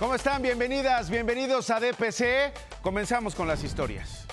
[0.00, 0.40] ¿Cómo están?
[0.40, 2.54] Bienvenidas, bienvenidos a DPC.
[2.80, 4.26] Comenzamos con las historias.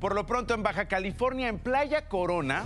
[0.00, 2.64] Por lo pronto en Baja California, en Playa Corona,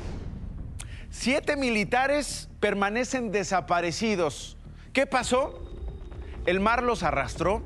[1.10, 4.56] siete militares permanecen desaparecidos.
[4.94, 5.70] ¿Qué pasó?
[6.46, 7.62] El mar los arrastró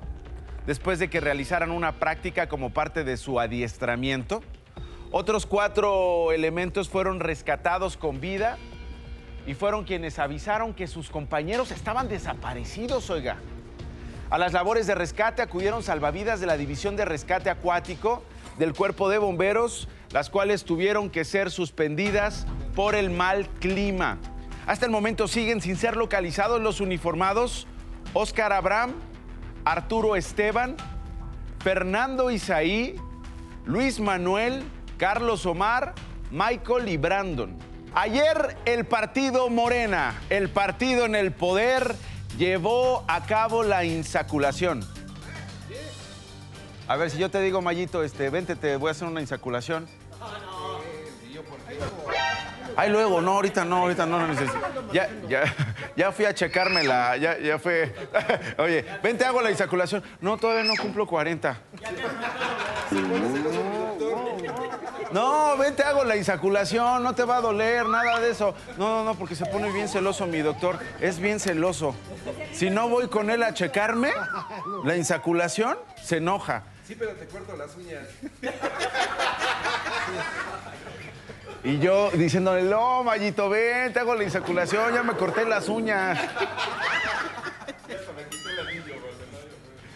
[0.67, 4.43] después de que realizaran una práctica como parte de su adiestramiento.
[5.13, 8.59] Otros cuatro elementos fueron rescatados con vida
[9.47, 13.37] y fueron quienes avisaron que sus compañeros estaban desaparecidos, oiga.
[14.31, 18.23] A las labores de rescate acudieron salvavidas de la División de Rescate Acuático
[18.59, 24.19] del Cuerpo de Bomberos, las cuales tuvieron que ser suspendidas por el mal clima.
[24.67, 27.67] Hasta el momento siguen sin ser localizados los uniformados
[28.15, 28.95] Óscar Abraham,
[29.65, 30.77] Arturo Esteban,
[31.63, 32.97] Fernando Isaí,
[33.67, 34.63] Luis Manuel,
[34.99, 35.95] Carlos Omar,
[36.31, 37.57] Michael y Brandon.
[37.95, 41.95] Ayer el partido Morena, el partido en el poder,
[42.39, 44.85] llevó a cabo la insaculación.
[46.87, 49.89] A ver, si yo te digo, Mayito, este, vente, te voy a hacer una insaculación.
[52.77, 54.59] Ay, luego, no, ahorita no, ahorita no, no necesito.
[54.93, 55.43] Ya, ya,
[55.97, 57.95] ya fui a checármela, ya, ya fue.
[58.59, 60.03] Oye, vente, hago la insaculación.
[60.21, 61.57] No, todavía no cumplo 40.
[65.13, 68.55] No, vente, hago la insaculación, no te va a doler, nada de eso.
[68.77, 71.95] No, no, no, porque se pone bien celoso mi doctor, es bien celoso.
[72.53, 74.13] Si no voy con él a checarme
[74.85, 76.65] la insaculación, se enoja.
[76.87, 78.07] Sí, pero te corto las uñas.
[81.65, 86.19] Y yo diciéndole, no, Mayito, ven, te hago la insaculación, ya me corté las uñas.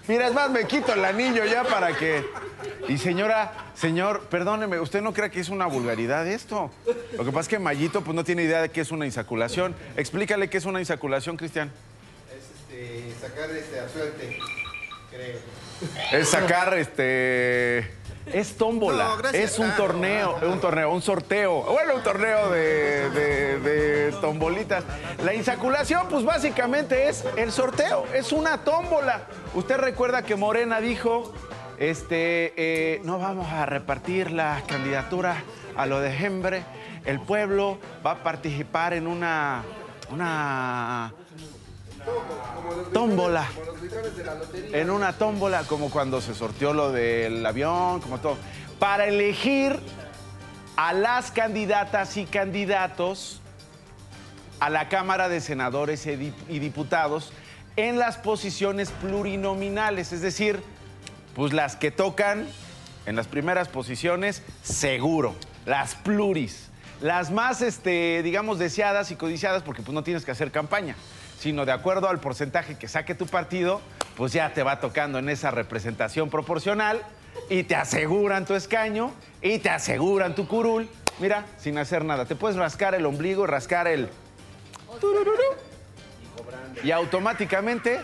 [0.06, 2.24] Mira, es más, me quito el anillo ya para que...
[2.88, 6.70] Y señora, señor, perdóneme, usted no cree que es una vulgaridad esto.
[7.12, 9.74] Lo que pasa es que Mayito pues no tiene idea de qué es una insaculación.
[9.98, 11.70] Explícale qué es una insaculación, Cristian.
[12.34, 14.38] Es este, sacar este, a suerte,
[15.10, 15.38] creo.
[16.18, 17.97] Es sacar este.
[18.32, 19.04] Es tómbola.
[19.04, 19.52] No, gracias.
[19.52, 21.62] es un Ah, torneo, un torneo, un sorteo.
[21.62, 24.84] Bueno, un torneo de, de- de tombolitas.
[25.24, 29.22] La insaculación, pues básicamente es el sorteo, es una tómbola.
[29.54, 31.32] Usted recuerda que Morena dijo:
[31.78, 35.42] este, eh, no vamos a repartir la candidatura
[35.76, 36.62] a lo de Hembre.
[37.04, 39.62] El pueblo va a participar en una.
[40.10, 41.12] una
[42.92, 43.46] tómbola.
[44.72, 48.36] En una tómbola, como cuando se sorteó lo del avión, como todo.
[48.78, 49.78] Para elegir
[50.76, 53.40] a las candidatas y candidatos
[54.60, 57.32] a la Cámara de Senadores y Diputados
[57.76, 60.60] en las posiciones plurinominales, es decir,
[61.34, 62.46] pues las que tocan
[63.06, 66.68] en las primeras posiciones, seguro, las pluris,
[67.00, 70.96] las más, este, digamos, deseadas y codiciadas, porque pues no tienes que hacer campaña,
[71.38, 73.80] sino de acuerdo al porcentaje que saque tu partido,
[74.16, 77.02] pues ya te va tocando en esa representación proporcional
[77.48, 80.88] y te aseguran tu escaño y te aseguran tu curul.
[81.20, 84.08] Mira, sin hacer nada, te puedes rascar el ombligo rascar el...
[86.82, 88.00] Y automáticamente,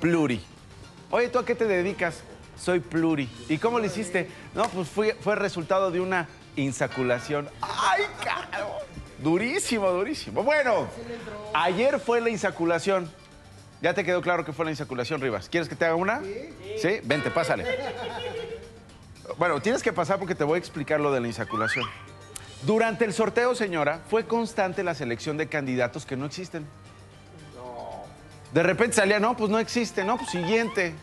[0.00, 0.42] pluri.
[1.10, 2.22] Oye, ¿tú a qué te dedicas?
[2.58, 3.28] Soy pluri.
[3.48, 4.30] ¿Y cómo lo hiciste?
[4.54, 7.48] No, pues fue, fue resultado de una insaculación.
[7.60, 8.91] ¡Ay, caro!
[9.22, 10.42] Durísimo, durísimo.
[10.42, 10.88] Bueno,
[11.54, 13.10] ayer fue la insaculación.
[13.80, 15.48] ¿Ya te quedó claro que fue la insaculación, Rivas?
[15.48, 16.20] ¿Quieres que te haga una?
[16.80, 17.00] Sí.
[17.04, 17.64] Vente, pásale.
[19.38, 21.84] Bueno, tienes que pasar porque te voy a explicar lo de la insaculación.
[22.62, 26.66] Durante el sorteo, señora, fue constante la selección de candidatos que no existen.
[28.52, 30.94] De repente salía, no, pues no existe, no, pues siguiente.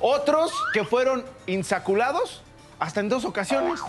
[0.00, 2.42] Otros que fueron insaculados
[2.78, 3.80] hasta en dos ocasiones.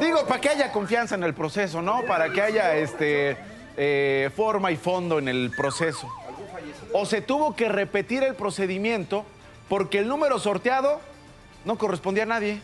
[0.00, 2.02] Digo, para que haya confianza en el proceso, ¿no?
[2.06, 3.36] Para que haya este,
[3.76, 6.08] eh, forma y fondo en el proceso.
[6.92, 9.24] O se tuvo que repetir el procedimiento
[9.68, 11.00] porque el número sorteado
[11.64, 12.60] no correspondía a nadie.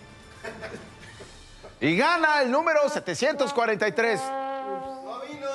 [1.81, 4.21] Y gana el número 743.
[4.21, 5.49] ¡No vino!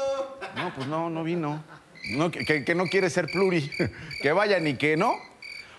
[0.56, 1.63] No, pues no, no vino.
[2.12, 3.69] No, que, que- no quiere ser pluri.
[4.22, 5.13] Que vaya ni que no.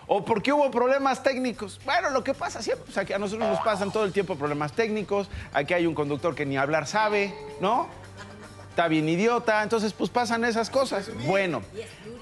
[0.06, 1.80] O porque hubo problemas técnicos.
[1.84, 4.72] Bueno, lo que pasa siempre, pues aquí a nosotros nos pasan todo el tiempo problemas
[4.72, 5.28] técnicos.
[5.52, 7.88] Aquí hay un conductor que ni hablar sabe, ¿no?
[8.70, 9.62] Está bien idiota.
[9.62, 11.08] Entonces, pues pasan esas cosas.
[11.26, 11.62] Bueno,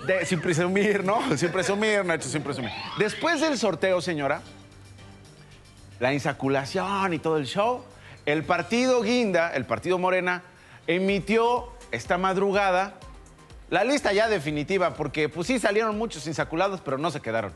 [0.06, 1.20] de- sin presumir, ¿no?
[1.37, 2.70] Sin presumir, Nacho, sin presumir.
[2.99, 4.43] Después del sorteo, señora,
[5.99, 7.82] la insaculación y todo el show,
[8.26, 10.43] el partido Guinda, el partido Morena,
[10.87, 12.94] emitió esta madrugada
[13.70, 17.55] la lista ya definitiva, porque pues sí salieron muchos insaculados, pero no se quedaron.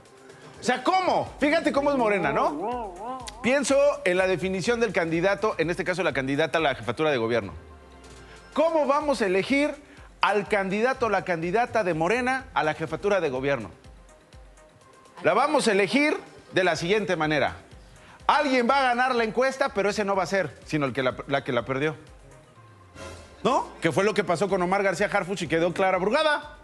[0.60, 1.32] O sea, ¿cómo?
[1.38, 3.18] Fíjate cómo es Morena, ¿no?
[3.42, 7.18] Pienso en la definición del candidato, en este caso la candidata a la jefatura de
[7.18, 7.52] gobierno.
[8.52, 9.74] ¿Cómo vamos a elegir
[10.20, 13.70] al candidato o la candidata de Morena a la jefatura de gobierno?
[15.22, 16.16] La vamos a elegir
[16.52, 17.56] de la siguiente manera.
[18.26, 21.02] Alguien va a ganar la encuesta, pero ese no va a ser, sino el que
[21.02, 21.94] la, la que la perdió.
[23.44, 23.68] ¿No?
[23.80, 26.56] Que fue lo que pasó con Omar García Harfuch y quedó Clara Brugada.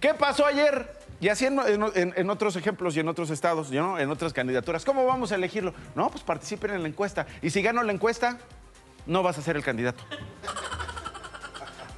[0.00, 0.97] ¿Qué pasó ayer?
[1.20, 1.58] Y así en,
[1.94, 3.98] en- en otros ejemplos y en otros estados, ¿no?
[3.98, 4.84] en otras candidaturas.
[4.84, 5.74] ¿Cómo vamos a elegirlo?
[5.94, 7.26] No, pues participen en la encuesta.
[7.42, 8.38] Y si gano la encuesta,
[9.06, 10.02] no vas a ser el candidato.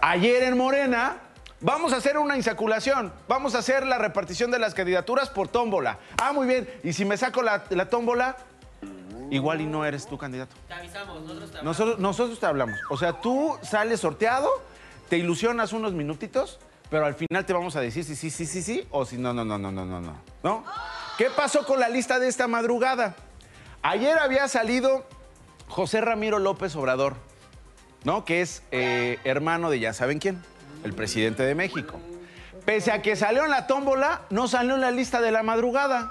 [0.01, 1.19] Ayer en Morena
[1.61, 3.13] vamos a hacer una insaculación.
[3.29, 5.99] Vamos a hacer la repartición de las candidaturas por tómbola.
[6.21, 6.69] Ah, muy bien.
[6.83, 8.37] Y si me saco la, la tómbola,
[9.31, 10.57] igual y no eres tu candidato.
[10.67, 12.79] Te avisamos, nosotros te Nosotros, nosotros te hablamos.
[12.89, 14.49] O sea, tú sales sorteado,
[15.11, 16.59] te ilusionas unos minutitos,
[16.91, 19.33] pero al final te vamos a decir si sí, sí, sí, sí, o si no,
[19.33, 20.17] no, no, no, no, no, no.
[20.43, 20.65] ¿No?
[21.17, 23.15] ¿Qué pasó con la lista de esta madrugada?
[23.83, 25.07] Ayer había salido
[25.69, 27.15] José Ramiro López Obrador,
[28.05, 28.25] ¿no?
[28.25, 30.43] Que es eh, hermano de ya saben quién,
[30.83, 32.01] el presidente de México.
[32.65, 36.11] Pese a que salió en la tómbola, no salió en la lista de la madrugada.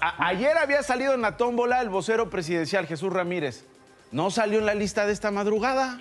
[0.00, 3.64] Ayer había salido en la tómbola el vocero presidencial Jesús Ramírez.
[4.12, 5.98] No salió en la lista de esta madrugada.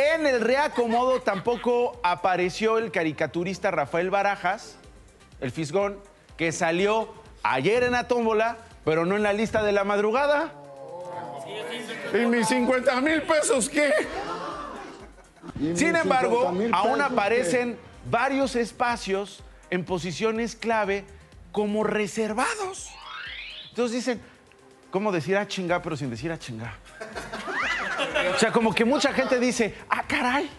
[0.00, 4.76] En el reacomodo tampoco apareció el caricaturista Rafael Barajas,
[5.42, 5.98] el fisgón,
[6.38, 7.12] que salió
[7.42, 8.56] ayer en la tómbola,
[8.86, 10.54] pero no en la lista de la madrugada.
[12.14, 13.92] ¿Y mis 50 mil pesos qué?
[15.74, 17.78] Sin embargo, aún aparecen
[18.10, 21.04] varios espacios en posiciones clave
[21.52, 22.88] como reservados.
[23.68, 24.22] Entonces dicen,
[24.90, 26.74] ¿cómo decir a chinga pero sin decir a chinga?
[28.34, 30.50] O sea, como que mucha gente dice, ah, caray.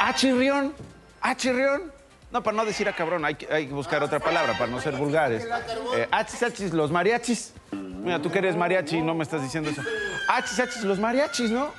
[0.00, 0.74] A chirrión.
[1.20, 1.92] A chirrión.
[2.30, 4.80] No, para no decir a cabrón, hay que, hay que buscar otra palabra para no
[4.80, 5.46] ser vulgares.
[5.94, 7.52] Eh, achis, achis, los mariachis.
[7.72, 9.82] Mira, tú que eres mariachi y no me estás diciendo eso.
[10.28, 11.70] Achis, achis, los mariachis, ¿no?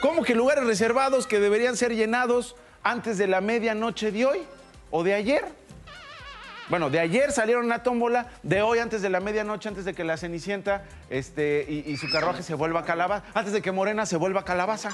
[0.00, 4.42] ¿Cómo que lugares reservados que deberían ser llenados antes de la medianoche de hoy
[4.90, 5.44] o de ayer?
[6.68, 10.02] Bueno, de ayer salieron una tómbola, de hoy antes de la medianoche, antes de que
[10.02, 14.44] la Cenicienta este, y, su carruaje se vuelva calabaza, antes de que Morena se vuelva
[14.44, 14.90] calabaza.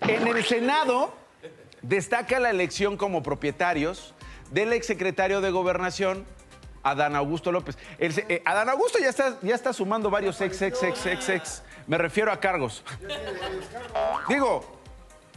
[0.00, 1.14] En el Senado
[1.82, 4.14] destaca la elección como propietarios
[4.50, 6.24] del exsecretario de Gobernación,
[6.82, 7.78] Adán Augusto López.
[7.98, 11.62] Eh, Adán Augusto ya está, ya está sumando varios ex, ex, ex, ex, ex.
[11.86, 12.82] Me refiero a cargos.
[14.28, 14.80] Digo,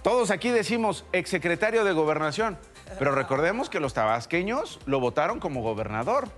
[0.01, 2.57] todos aquí decimos exsecretario de Gobernación,
[2.99, 6.29] pero recordemos que los tabasqueños lo votaron como gobernador.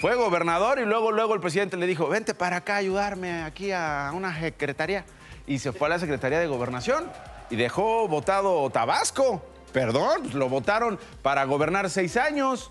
[0.00, 3.72] Fue gobernador y luego, luego el presidente le dijo, vente para acá a ayudarme aquí
[3.72, 5.04] a una secretaría.
[5.46, 7.10] Y se fue a la Secretaría de Gobernación
[7.50, 9.42] y dejó votado Tabasco.
[9.72, 12.70] Perdón, lo votaron para gobernar seis años.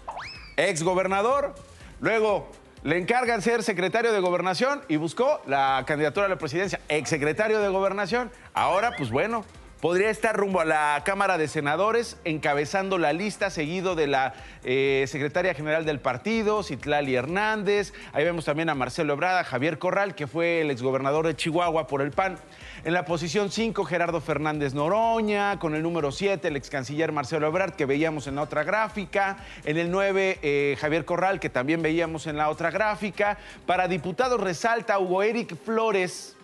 [0.57, 1.56] Ex gobernador.
[2.01, 2.50] Luego
[2.83, 6.80] le encargan ser secretario de Gobernación y buscó la candidatura a la presidencia.
[6.89, 8.31] Ex secretario de Gobernación.
[8.53, 9.45] Ahora, pues bueno,
[9.81, 14.33] podría estar rumbo a la Cámara de Senadores encabezando la lista, seguido de la
[14.63, 17.93] eh, secretaria general del partido, Citlali Hernández.
[18.11, 22.01] Ahí vemos también a Marcelo Ebrada, Javier Corral, que fue el exgobernador de Chihuahua por
[22.01, 22.37] el PAN.
[22.83, 25.59] En la posición 5, Gerardo Fernández Noroña.
[25.59, 29.37] Con el número 7, el ex canciller Marcelo Ebrard, que veíamos en la otra gráfica.
[29.65, 33.37] En el 9, eh, Javier Corral, que también veíamos en la otra gráfica.
[33.65, 36.35] Para diputados resalta Hugo Eric Flores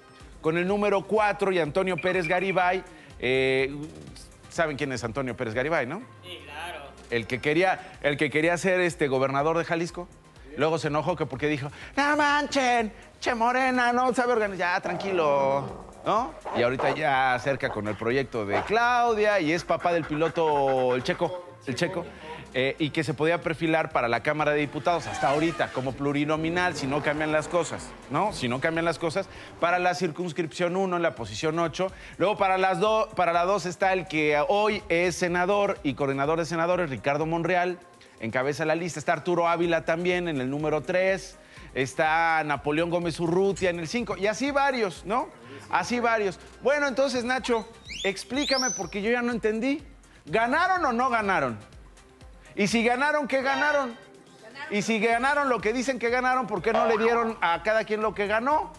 [0.41, 2.83] con el número 4 y Antonio Pérez Garibay.
[3.27, 3.75] Eh,
[4.49, 6.03] ¿Saben quién es Antonio Pérez Garibay, no?
[6.23, 6.91] Sí, claro.
[7.09, 10.07] El que quería, el que quería ser este gobernador de Jalisco.
[10.57, 15.87] Luego se enojó que porque dijo, no manchen, che Morena, no sabe organizar, ya tranquilo,
[16.05, 16.35] ¿no?
[16.55, 21.01] Y ahorita ya acerca con el proyecto de Claudia y es papá del piloto, el
[21.01, 22.05] checo, el checo,
[22.57, 26.73] eh, y que se podía perfilar para la Cámara de Diputados hasta ahorita como plurinominal,
[26.75, 28.31] si no cambian las cosas, ¿no?
[28.31, 29.27] Si no cambian las cosas,
[29.59, 31.91] para la circunscripción 1 en la posición 8.
[32.17, 36.39] Luego para, las do- para la 2 está el que hoy es senador y coordinador
[36.39, 37.77] de senadores, Ricardo Monreal,
[38.21, 38.99] encabeza la lista.
[38.99, 41.37] Está Arturo Ávila también en el número 3.
[41.73, 44.15] Está Napoleón Gómez Urrutia en el 5.
[44.15, 45.27] Y así varios, ¿no?
[45.69, 46.39] Así varios.
[46.63, 47.67] Bueno, entonces, Nacho,
[48.05, 49.83] explícame porque yo ya no entendí.
[50.25, 51.57] ¿Ganaron o no ganaron?
[52.55, 53.97] Y si ganaron, ¿qué ganaron?
[54.69, 57.83] Y si ganaron lo que dicen que ganaron, ¿por qué no le dieron a cada
[57.83, 58.71] quien lo que ganó?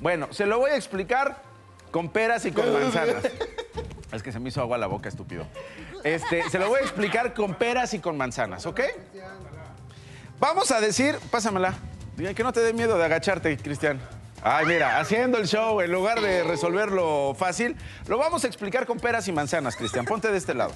[0.00, 1.40] Bueno, se lo voy a explicar
[1.90, 3.24] con peras y con manzanas.
[4.12, 5.46] Es que se me hizo agua la boca, estúpido.
[6.04, 8.80] Este, se lo voy a explicar con peras y con manzanas, ¿ok?
[10.38, 11.74] Vamos a decir, pásamela.
[12.16, 14.00] Diga, Que no te dé miedo de agacharte, Cristian.
[14.42, 18.98] Ay, mira, haciendo el show en lugar de resolverlo fácil, lo vamos a explicar con
[18.98, 20.04] peras y manzanas, Cristian.
[20.04, 20.72] Ponte de este lado.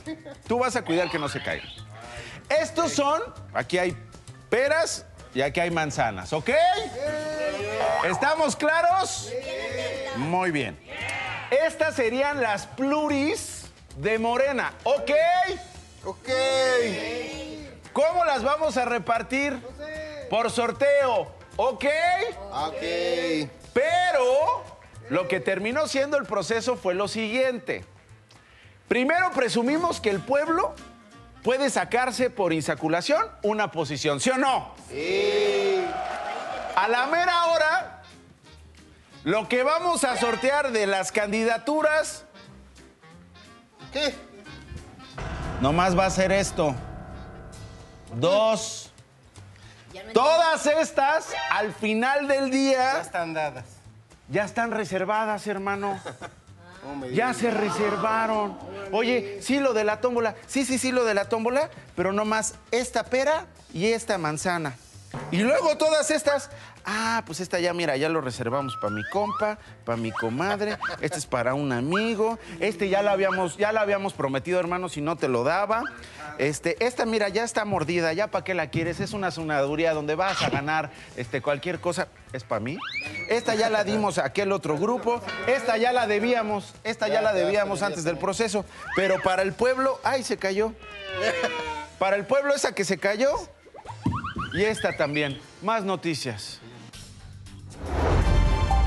[0.49, 1.65] Tú vas a cuidar que no se caiga.
[2.51, 3.23] Estos son,
[3.55, 3.97] aquí hay
[4.49, 6.51] peras y aquí hay manzanas, ¿ok?
[8.05, 9.33] ¿Estamos claros?
[10.17, 10.79] Muy bien.
[11.51, 13.67] Estas serían las pluris
[13.97, 15.11] de Morena, ¿ok?
[16.05, 16.29] Ok.
[17.93, 19.57] ¿Cómo las vamos a repartir?
[20.29, 21.85] Por sorteo, ¿ok?
[22.53, 22.83] Ok.
[23.73, 24.65] Pero
[25.09, 27.85] lo que terminó siendo el proceso fue lo siguiente.
[28.89, 30.75] Primero presumimos que el pueblo
[31.43, 34.75] puede sacarse por insaculación una posición, ¿sí o no?
[34.89, 35.85] Sí.
[36.77, 38.03] A la mera hora,
[39.25, 42.25] lo que vamos a sortear de las candidaturas,
[43.93, 44.15] ¿Qué?
[45.61, 46.75] nomás va a ser esto.
[48.15, 48.93] Dos.
[50.15, 53.65] Todas estas, al final del Ya día, están dadas.
[54.29, 56.01] ya están reservadas, hermano.
[57.13, 58.57] Ya se reservaron.
[58.93, 60.37] Oye, sí, lo de la tómbola.
[60.47, 64.77] Sí, sí, sí, lo de la tómbola, pero nomás esta pera y esta manzana.
[65.31, 66.51] Y luego todas estas.
[66.85, 70.79] Ah, pues esta ya, mira, ya lo reservamos para mi compa, para mi comadre.
[71.01, 72.39] Este es para un amigo.
[72.59, 75.85] Este ya lo habíamos, ya lo habíamos prometido, hermano, si no te lo daba.
[76.39, 78.99] Este, esta, mira, ya está mordida, ya para qué la quieres.
[79.01, 82.09] Es una sonaduría donde vas a ganar este, cualquier cosa.
[82.33, 82.79] ¿Es para mí?
[83.29, 85.21] Esta ya la dimos a aquel otro grupo.
[85.47, 86.73] Esta ya la debíamos.
[86.83, 88.65] Esta ya la debíamos antes del proceso.
[88.97, 90.73] Pero para el pueblo, ay, se cayó.
[91.99, 93.31] Para el pueblo, esa que se cayó.
[94.53, 95.39] Y esta también.
[95.63, 96.61] Más noticias.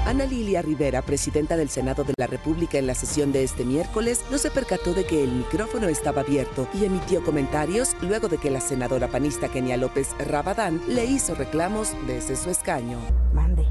[0.05, 4.25] Ana Lilia Rivera, presidenta del Senado de la República en la sesión de este miércoles,
[4.29, 8.51] no se percató de que el micrófono estaba abierto y emitió comentarios luego de que
[8.51, 12.99] la senadora panista Kenia López Rabadán le hizo reclamos desde su escaño.
[13.33, 13.65] Mande.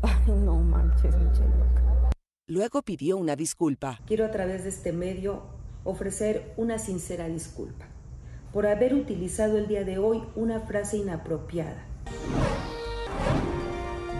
[0.00, 1.14] Ay, no manches.
[2.46, 4.00] Luego pidió una disculpa.
[4.06, 5.42] Quiero a través de este medio
[5.84, 7.91] ofrecer una sincera disculpa
[8.52, 11.86] por haber utilizado el día de hoy una frase inapropiada.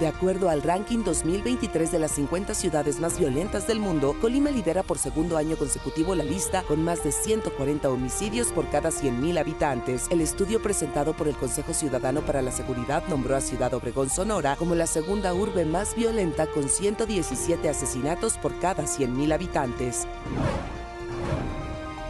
[0.00, 4.82] De acuerdo al ranking 2023 de las 50 ciudades más violentas del mundo, Colima lidera
[4.82, 10.08] por segundo año consecutivo la lista con más de 140 homicidios por cada 100.000 habitantes.
[10.10, 14.56] El estudio presentado por el Consejo Ciudadano para la Seguridad nombró a Ciudad Obregón, Sonora,
[14.56, 20.08] como la segunda urbe más violenta con 117 asesinatos por cada 100.000 habitantes.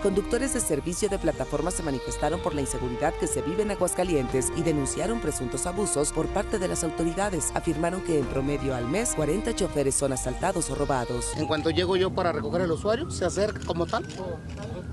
[0.03, 4.53] Conductores de servicio de plataformas se manifestaron por la inseguridad que se vive en Aguascalientes
[4.57, 7.53] y denunciaron presuntos abusos por parte de las autoridades.
[7.55, 11.37] Afirmaron que en promedio al mes 40 choferes son asaltados o robados.
[11.37, 14.05] En cuanto llego yo para recoger el usuario, se acerca como tal.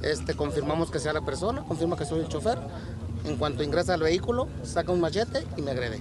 [0.03, 2.59] Este, confirmamos que sea la persona, confirma que soy el chofer.
[3.25, 5.99] En cuanto ingresa al vehículo, saca un machete y me agrede.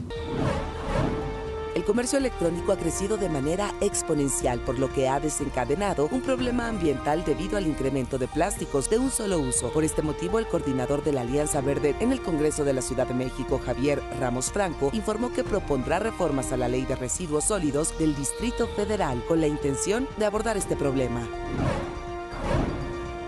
[1.78, 6.66] El comercio electrónico ha crecido de manera exponencial, por lo que ha desencadenado un problema
[6.66, 9.70] ambiental debido al incremento de plásticos de un solo uso.
[9.70, 13.06] Por este motivo, el coordinador de la Alianza Verde en el Congreso de la Ciudad
[13.06, 17.97] de México, Javier Ramos Franco, informó que propondrá reformas a la ley de residuos sólidos
[17.97, 21.28] del Distrito Federal con la intención de abordar este problema.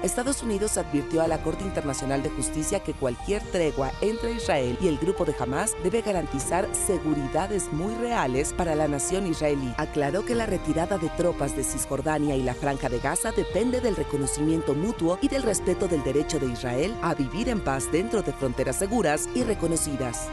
[0.03, 4.89] Estados Unidos advirtió a la Corte Internacional de Justicia que cualquier tregua entre Israel y
[4.89, 9.75] el grupo de Hamas debe garantizar seguridades muy reales para la nación israelí.
[9.77, 13.95] Aclaró que la retirada de tropas de Cisjordania y la Franja de Gaza depende del
[13.95, 18.33] reconocimiento mutuo y del respeto del derecho de Israel a vivir en paz dentro de
[18.33, 20.29] fronteras seguras y reconocidas.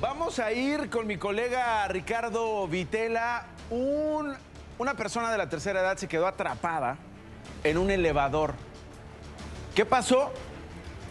[0.00, 3.46] Vamos a ir con mi colega Ricardo Vitela.
[3.70, 4.34] Un-
[4.76, 6.96] una persona de la tercera edad se quedó atrapada
[7.64, 8.54] en un elevador.
[9.74, 10.32] ¿Qué pasó?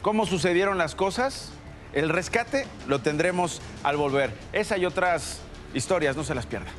[0.01, 1.51] ¿Cómo sucedieron las cosas?
[1.93, 4.33] El rescate lo tendremos al volver.
[4.51, 5.39] Esa y otras
[5.73, 6.71] historias, no se las pierda.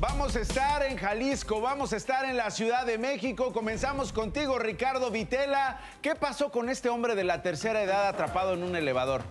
[0.00, 3.52] Vamos a estar en Jalisco, vamos a estar en la Ciudad de México.
[3.52, 5.80] Comenzamos contigo, Ricardo Vitela.
[6.02, 9.22] ¿Qué pasó con este hombre de la tercera edad atrapado en un elevador?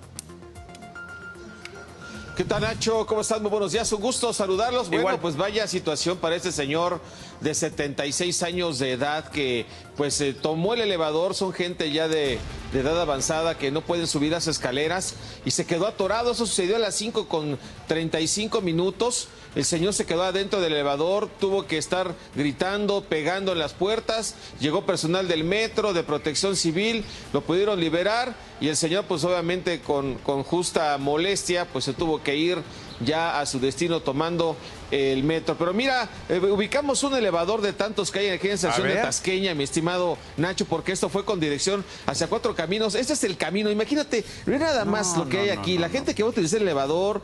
[2.38, 3.04] ¿Qué tal, Nacho?
[3.08, 3.42] ¿Cómo están?
[3.42, 3.92] Muy buenos días.
[3.94, 4.90] Un gusto saludarlos.
[4.90, 5.20] Bueno, Igual.
[5.20, 7.02] pues vaya situación para este señor
[7.42, 9.66] de 76 años de edad que
[9.96, 11.36] pues eh, tomó el elevador.
[11.36, 12.40] Son gente ya de,
[12.74, 15.16] de edad avanzada que no pueden subir las escaleras
[15.46, 16.32] y se quedó atorado.
[16.32, 19.28] Eso sucedió a las 5 con 35 minutos.
[19.56, 24.36] El señor se quedó adentro del elevador, tuvo que estar gritando, pegando en las puertas.
[24.60, 27.04] Llegó personal del metro, de protección civil,
[27.34, 32.22] lo pudieron liberar y el señor pues obviamente con, con justa molestia pues se tuvo
[32.22, 32.60] que ir
[33.00, 34.56] ya a su destino tomando
[34.92, 35.56] el metro.
[35.58, 38.96] Pero mira, eh, ubicamos un elevador de tantos que hay aquí en la estación de.
[38.96, 42.96] Tasqueña, mi estimado Nacho, porque esto fue con dirección hacia cuatro caminos.
[42.96, 43.70] Este es el camino.
[43.70, 45.76] Imagínate, ve nada más lo que no, hay aquí.
[45.76, 47.22] no, la gente que va a utilizar el elevador,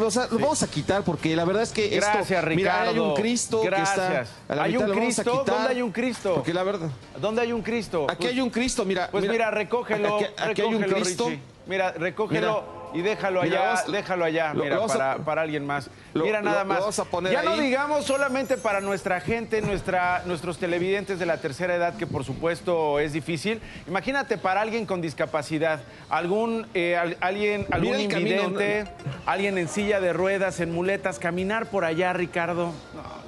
[0.00, 2.10] o sea, lo vamos a quitar porque la verdad es que esto.
[2.12, 3.08] Gracias, Mira, hay Ricardo.
[3.10, 3.94] un Cristo que está.
[3.94, 4.28] Gracias.
[4.48, 5.44] a la ¿Hay mitad, un Cristo?
[5.46, 6.34] ¿Dónde hay un Cristo?
[6.34, 6.90] Porque la verdad.
[7.20, 8.06] ¿Dónde hay un Cristo?
[8.08, 9.08] Aquí Pues- hay un Cristo, mira.
[9.10, 10.16] Pues mira, recógelo.
[10.16, 11.24] Aquí, aquí hay un Cristo.
[11.28, 11.40] Richie.
[11.66, 12.77] Mira, recógelo.
[12.94, 15.66] Y déjalo Mira, allá, vamos- déjalo allá, lo- mira, lo vamos a- para, para alguien
[15.66, 15.90] más.
[16.14, 16.80] lo- mira nada más.
[16.80, 17.60] vamos a poner ya no ahí.
[17.60, 22.98] digamos solamente para nuestra gente, nuestra, nuestros televidentes de la tercera edad, que por supuesto
[22.98, 23.60] es difícil.
[23.86, 28.84] Imagínate para alguien con discapacidad, algún, eh, al- alguien, algún camino, invidente,
[29.26, 32.72] alguien en silla de ruedas, en muletas, caminar por allá, Ricardo.
[32.94, 33.27] No.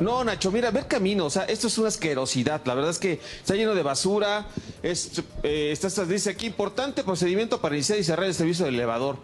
[0.00, 2.62] No, Nacho, mira, ver camino, o sea, esto es una asquerosidad.
[2.64, 4.46] La verdad es que está lleno de basura.
[4.82, 8.74] Es, eh, está, está- dice aquí, importante procedimiento para iniciar y cerrar el servicio del
[8.76, 9.16] elevador.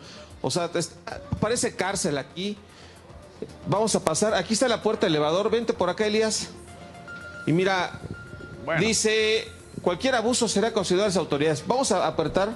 [0.43, 0.71] O sea,
[1.41, 2.59] parece cárcel aquí.
[3.67, 4.35] Vamos a pasar.
[4.35, 5.51] Aquí está la puerta del elevador.
[5.51, 6.49] Vente por acá, Elías.
[7.47, 7.99] Y mira,
[8.67, 8.81] Bueno.
[8.81, 9.49] dice,
[9.81, 11.65] cualquier abuso será considerado a las autoridades.
[11.67, 12.51] Vamos a apretar.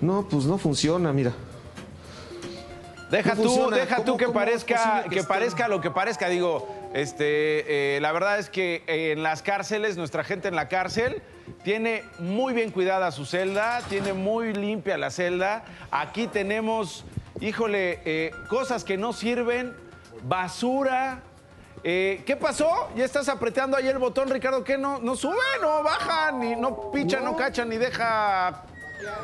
[0.00, 1.32] No, pues no funciona, mira.
[3.10, 3.76] Deja No tú, funciona.
[3.76, 6.28] deja tú ¿Cómo- que parezca, que, parezca lo que parezca.
[6.28, 10.68] Digo, este, eh, la verdad es que eh, en las cárceles, nuestra gente en la
[10.68, 11.22] cárcel
[11.62, 15.64] tiene muy bien cuidada su celda, tiene muy limpia la celda.
[15.90, 17.04] Aquí tenemos,
[17.40, 19.74] híjole, eh, cosas que no sirven,
[20.22, 21.22] basura.
[21.82, 22.90] Eh, ¿Qué pasó?
[22.96, 24.64] ¿Ya estás apretando ahí el botón, Ricardo?
[24.64, 28.64] ¿Qué no, no sube, no baja, ni no picha, no, cacha, ni deja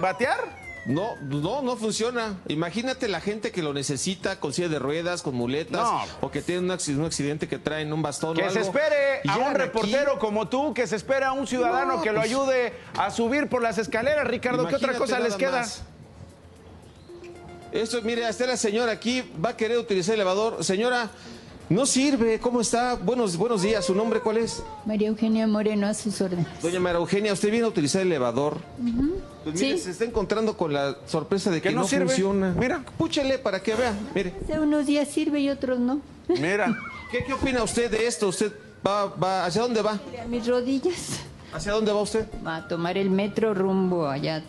[0.01, 0.66] batear?
[0.87, 2.39] No, no, no funciona.
[2.49, 6.03] Imagínate la gente que lo necesita con silla de ruedas, con muletas, No.
[6.21, 6.71] o que tiene un
[7.05, 8.31] accidente, que traen un bastón.
[8.31, 9.55] o Que se algo, espere y a un aquí.
[9.59, 13.11] reportero como tú, que se espere a un ciudadano No, que lo pues- ayude a
[13.11, 14.67] subir por las escaleras, Ricardo.
[14.69, 15.61] ¿Qué otra cosa les queda?
[15.63, 15.83] más.
[17.73, 20.65] Esto, mire, hasta la señora aquí va a querer utilizar el elevador.
[20.65, 21.11] Señora,
[21.69, 22.39] no sirve.
[22.39, 22.95] ¿Cómo está?
[22.95, 23.85] Buenos, buenos días.
[23.85, 24.63] ¿Su nombre cuál es?
[24.85, 26.47] María Eugenia Moreno a sus órdenes.
[26.63, 28.59] Doña María Eugenia, usted viene a utilizar el elevador.
[29.45, 29.83] Pues mire, Sí.
[29.85, 32.07] se está encontrando con la sorpresa de que, no no, sirve.
[32.07, 32.55] funciona.
[32.59, 32.85] Mira.
[32.97, 33.95] Púchele para que vea.
[34.15, 34.35] Mire.
[34.45, 36.01] Hace unos días sirve y otros no.
[36.29, 36.77] Mira,
[37.11, 38.29] ¿Qué, qué opina usted de esto?
[38.29, 38.53] ¿Usted
[38.87, 39.93] va, va, hacia dónde va?
[40.23, 41.21] A mis rodillas.
[41.53, 42.27] ¿Hacia dónde va usted?
[42.47, 44.43] Va a tomar el metro rumbo allá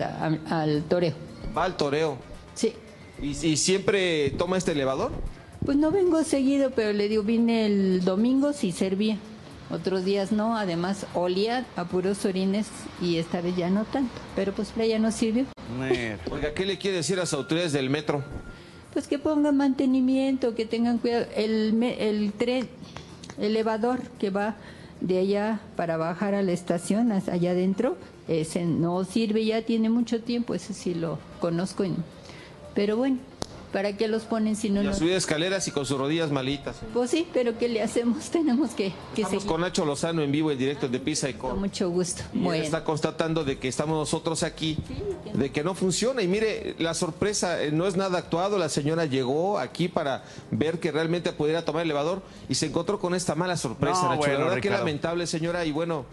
[0.50, 1.13] al toreo.
[1.55, 2.17] Va al toreo.
[2.55, 2.74] Sí.
[3.21, 5.12] ¿Y, y siempre toma este elevador?
[5.67, 9.17] Pues no vengo seguido, pero le digo, vine el domingo, sí servía.
[9.69, 12.67] Otros días no, además olía a puros orines
[13.01, 14.13] y esta vez ya no tanto.
[14.34, 15.43] Pero pues para ya no sirvió.
[16.32, 18.23] Oiga, ¿qué le quiere decir a las autoridades del metro?
[18.93, 21.25] Pues que pongan mantenimiento, que tengan cuidado.
[21.36, 22.69] El, me- el tren,
[23.38, 24.56] elevador que va
[25.01, 27.97] de allá para bajar a la estación, hasta allá adentro,
[28.30, 31.84] ese no sirve, ya tiene mucho tiempo, ese sí lo conozco.
[32.73, 33.17] pero bueno,
[33.78, 34.98] ¿para qué los ponen si no Y a nos...
[34.98, 36.78] subir escaleras y con sus rodillas malitas.
[36.96, 38.28] Pues sí, pero ¿qué le hacemos?
[38.32, 39.48] Tenemos que, que Estamos seguir.
[39.48, 41.60] con Nacho Lozano en vivo en directo de Pisa y Con Con.
[41.60, 42.24] mucho gusto.
[42.34, 42.63] Y él Bueno.
[42.63, 44.80] está constatando de que estamos nosotros aquí,
[45.36, 46.24] de que no funciona.
[46.24, 48.58] Y mire, la sorpresa eh, no es nada actuado.
[48.58, 53.00] La señora llegó aquí para ver que realmente pudiera tomar el elevador y se encontró
[53.00, 54.18] con esta mala sorpresa, No, Nacho.
[54.22, 54.80] bueno, la verdad que Ricardo.
[54.86, 55.66] lamentable, señora.
[55.66, 56.06] Y bueno,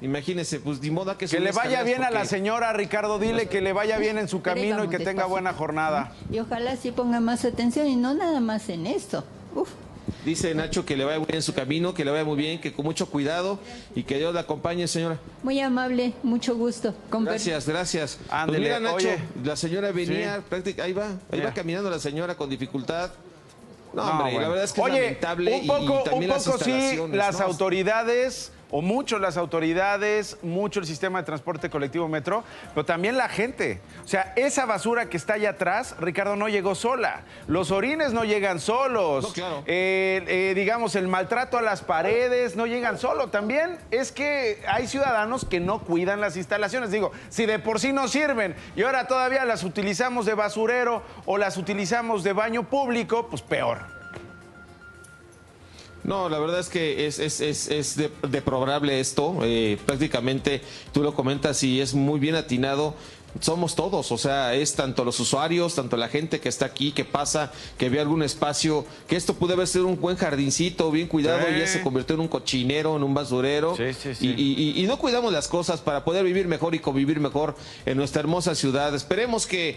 [0.00, 3.18] imagínese, pues ni modo que Que le vaya bien a la señora, Ricardo.
[3.18, 5.28] Dile que le vaya bien en su camino y que tenga despacio.
[5.28, 6.12] buena jornada.
[6.30, 9.24] Y ojalá sí ponga más atención y no nada más en esto.
[9.54, 9.70] Uf.
[10.24, 12.60] Dice Nacho que le vaya muy bien en su camino, que le vaya muy bien,
[12.60, 13.58] que con mucho cuidado
[13.94, 15.18] y que Dios la acompañe, señora.
[15.42, 16.94] Muy amable, mucho gusto.
[17.10, 18.18] Gracias, gracias.
[18.46, 19.18] Pues mira, Nacho, oye.
[19.44, 20.42] la señora venía, Sí.
[20.48, 23.10] práctica- ahí va, ahí va caminando la señora con dificultad.
[23.94, 24.40] No, No, hombre, bueno.
[24.42, 26.70] la verdad es que es lamentable un poco, y, y también un las poco sí,
[26.70, 27.46] instalaciones, las ¿no?
[27.46, 33.28] autoridades, o mucho las autoridades, mucho el sistema de transporte colectivo metro, pero también la
[33.28, 33.80] gente.
[34.04, 37.22] O sea, esa basura que está allá atrás, Ricardo, no llegó sola.
[37.46, 39.24] Los orines no llegan solos.
[39.24, 39.62] No, claro.
[39.66, 43.28] Eh, eh, digamos, el maltrato a las paredes no llegan solo.
[43.28, 46.90] También es que hay ciudadanos que no cuidan las instalaciones.
[46.90, 51.38] Digo, si de por sí no sirven y ahora todavía las utilizamos de basurero o
[51.38, 53.95] las utilizamos de baño público, pues peor.
[56.06, 59.38] No, la verdad es que es, es, es, es de- deplorable esto.
[59.42, 60.60] eh, prácticamente,
[60.92, 62.94] tú lo comentas y es muy bien atinado.
[63.40, 67.04] Somos todos, o sea, es tanto los usuarios, tanto la gente que está aquí, que
[67.04, 71.40] pasa, que ve algún espacio, que esto puede haber sido un buen jardincito, bien cuidado,
[71.46, 71.54] Sí.
[71.54, 73.76] y ya se convirtió en un cochinero, en un basurero.
[73.76, 74.34] Sí, sí, sí.
[74.38, 74.42] Y,
[74.78, 78.20] y- y- no cuidamos las cosas para poder vivir mejor y convivir mejor en nuestra
[78.20, 78.94] hermosa ciudad.
[78.94, 79.76] Esperemos que,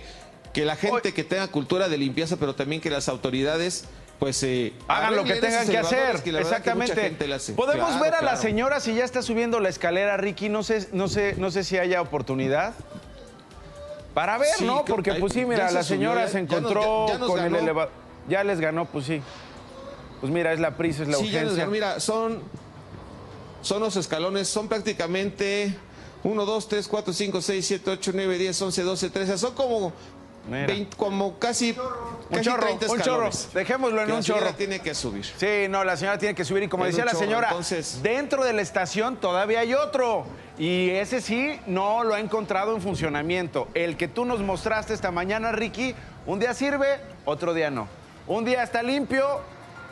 [0.53, 3.83] que la gente que tenga cultura de limpieza, pero también que las autoridades,
[4.19, 6.21] pues eh, Hagan lo que tengan que hacer.
[6.21, 7.27] que la que Exactamente.
[7.27, 7.53] le hace.
[7.53, 8.41] Podemos Claro, ver a la claro.
[8.41, 10.49] señora si ya está subiendo la escalera, Ricky.
[10.49, 12.73] No sé, no sé, no sé si haya oportunidad.
[14.13, 14.83] Para ver, Sí, ¿no?
[14.85, 17.13] Porque pues sí, ya mira, se la subió, señora ya- se ya nos- encontró ya-
[17.13, 17.57] ya con el ganó.
[17.59, 17.91] elevador.
[18.27, 19.21] Ya les ganó, pues sí.
[20.19, 21.63] Pues mira, es la prisa, es la Sí, ya nos urgencia.
[21.63, 21.71] ganó.
[21.71, 22.41] mira, son,
[23.61, 25.73] son los escalones, son prácticamente
[26.23, 29.37] 1, 2, 3, 4, 5, 6, 7, 8, 9, 10, 11, 12, 13.
[29.37, 29.93] Son como.
[30.49, 33.29] 20 como casi Un Casi chorro, 30 un chorro.
[33.53, 34.55] Dejémoslo en Que un la señora chorro.
[34.57, 35.25] tiene que subir.
[35.25, 37.99] Sí, no, la señora tiene que subir y como En decía la chorro, señora, entonces-
[38.03, 40.25] dentro de la estación todavía hay otro
[40.57, 43.67] y ese sí no lo ha encontrado en funcionamiento.
[43.73, 47.87] El que tú nos mostraste esta mañana, Ricky, un día sirve, otro día no.
[48.27, 49.25] Un día está limpio,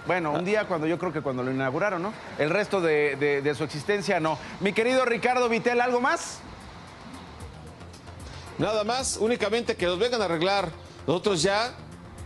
[0.06, 2.14] bueno, un día cuando yo creo que cuando lo inauguraron, ¿no?
[2.38, 4.38] El resto de, de- de su existencia no.
[4.60, 6.40] Mi querido Ricardo Vitel, ¿algo más?
[8.58, 10.70] Nada más, únicamente que los vengan a arreglar.
[11.06, 11.74] Nosotros ya,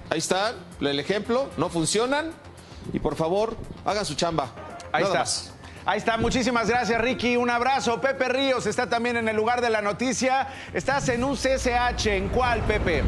[0.09, 2.31] ahí está el ejemplo, no funcionan.
[2.93, 4.49] Y por favor, hagan su chamba.
[4.91, 5.19] Ahí Nada está.
[5.19, 5.51] más.
[5.83, 7.99] Ahí está, muchísimas gracias Ricky, un abrazo.
[7.99, 10.47] Pepe Ríos está también en el lugar de la noticia.
[10.73, 13.03] Estás en un CCH, ¿en cuál, Pepe?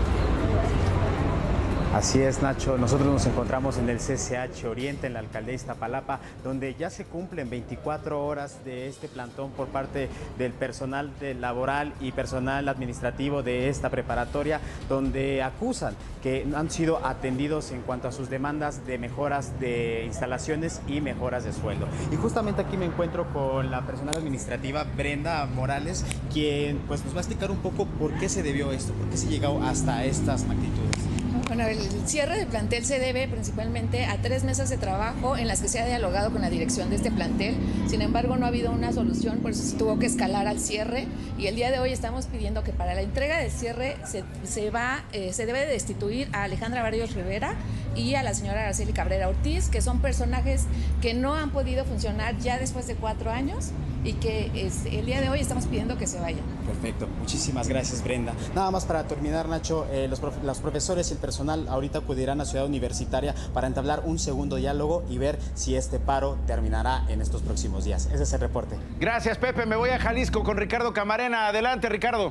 [1.94, 2.76] Así es, Nacho.
[2.76, 7.52] Nosotros nos encontramos en el CCH Oriente, en la alcaldía Iztapalapa, donde ya se cumplen
[7.52, 13.70] 24 horas de este plantón por parte del personal de laboral y personal administrativo de
[13.70, 19.60] esta preparatoria, donde acusan que han sido atendidos en cuanto a sus demandas de mejoras
[19.60, 21.88] de instalaciones y mejoras de sueldo.
[22.12, 26.04] Y justamente aquí me encuentro con la personal administrativa Brenda Morales,
[26.34, 29.18] quien pues nos va a explicar un poco por qué se debió esto, por qué
[29.18, 31.23] se llegó hasta estas magnitudes.
[31.48, 31.78] Bueno, el
[32.08, 35.80] cierre del plantel se debe principalmente a tres mesas de trabajo en las que se
[35.80, 37.56] ha dialogado con la dirección de este plantel.
[37.88, 41.06] Sin embargo, no ha habido una solución, por eso se tuvo que escalar al cierre.
[41.38, 44.70] Y el día de hoy estamos pidiendo que para la entrega del cierre se, se
[44.70, 47.56] va, eh, se debe de destituir a Alejandra Barrios Rivera
[47.96, 50.64] y a la señora Araceli Cabrera Ortiz, que son personajes
[51.02, 53.72] que no han podido funcionar ya después de cuatro años
[54.04, 56.42] y que es- el día de hoy estamos pidiendo que se vayan.
[56.66, 58.34] Perfecto, muchísimas gracias Brenda.
[58.56, 62.42] Nada más para terminar Nacho, eh, los, prof- los profesores y el personal ahorita acudirán
[62.42, 67.22] a Ciudad Universitaria para entablar un segundo diálogo y ver si este paro terminará en
[67.22, 68.10] estos próximos días.
[68.14, 68.76] Ese es el reporte.
[69.00, 69.66] Gracias, Pepe.
[69.66, 71.48] Me voy a Jalisco con Ricardo Camarena.
[71.48, 72.30] Adelante, Ricardo.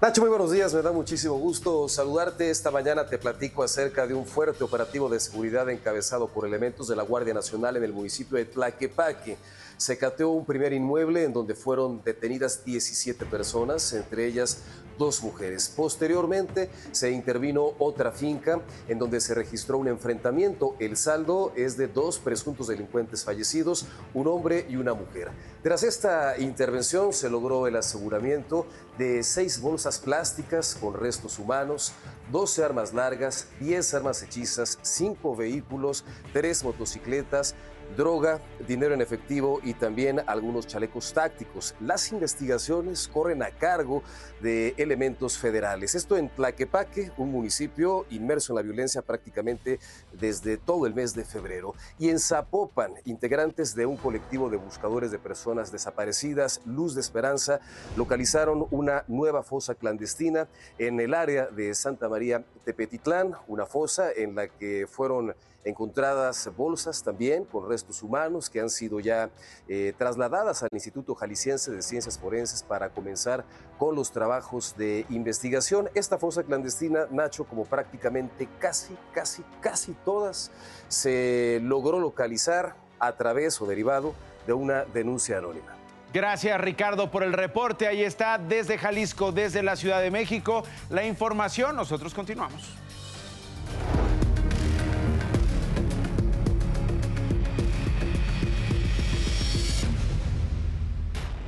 [0.00, 2.48] Nacho, muy buenos días, me da muchísimo gusto saludarte.
[2.48, 6.96] Esta mañana te platico acerca de un fuerte operativo de seguridad encabezado por elementos de
[6.96, 9.36] la Guardia Nacional en el municipio de Tlaquepaque.
[9.80, 14.58] Se cateó un primer inmueble en donde fueron detenidas 17 personas, entre ellas
[14.98, 15.72] dos mujeres.
[15.74, 20.76] Posteriormente se intervino otra finca en donde se registró un enfrentamiento.
[20.80, 25.30] El saldo es de dos presuntos delincuentes fallecidos, un hombre y una mujer.
[25.62, 28.66] Tras esta intervención se logró el aseguramiento
[28.98, 31.94] de seis bolsas plásticas con restos humanos,
[32.30, 37.54] 12 armas largas, 10 armas hechizas, 5 vehículos, 3 motocicletas,
[37.96, 41.74] droga, dinero en efectivo y también algunos chalecos tácticos.
[41.80, 44.02] Las investigaciones corren a cargo
[44.40, 45.94] de elementos federales.
[45.94, 49.78] Esto en Tlaquepaque, un municipio inmerso en la violencia prácticamente
[50.12, 51.74] desde todo el mes de febrero.
[51.98, 57.60] Y en Zapopan, integrantes de un colectivo de buscadores de personas desaparecidas, Luz de Esperanza,
[57.96, 60.48] localizaron una nueva fosa clandestina
[60.78, 67.02] en el área de Santa María Tepetitlán, una fosa en la que fueron encontradas bolsas
[67.02, 69.30] también con restos humanos que han sido ya
[69.68, 73.44] eh, trasladadas al Instituto Jalisciense de Ciencias Forenses para comenzar
[73.78, 75.90] con los trabajos de investigación.
[75.94, 80.50] Esta fosa clandestina, Nacho, como prácticamente casi, casi, casi todas,
[80.88, 84.14] se logró localizar a través o derivado
[84.46, 85.76] de una denuncia anónima.
[86.12, 87.86] Gracias, Ricardo, por el reporte.
[87.86, 91.76] Ahí está, desde Jalisco, desde la Ciudad de México, la información.
[91.76, 92.76] Nosotros continuamos.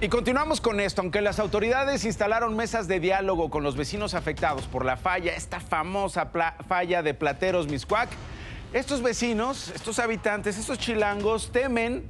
[0.03, 4.67] Y continuamos con esto, aunque las autoridades instalaron mesas de diálogo con los vecinos afectados
[4.67, 6.29] por la falla, esta famosa
[6.67, 8.09] falla de Plateros Miscuac,
[8.73, 12.03] estos vecinos, estos habitantes, estos chilangos temen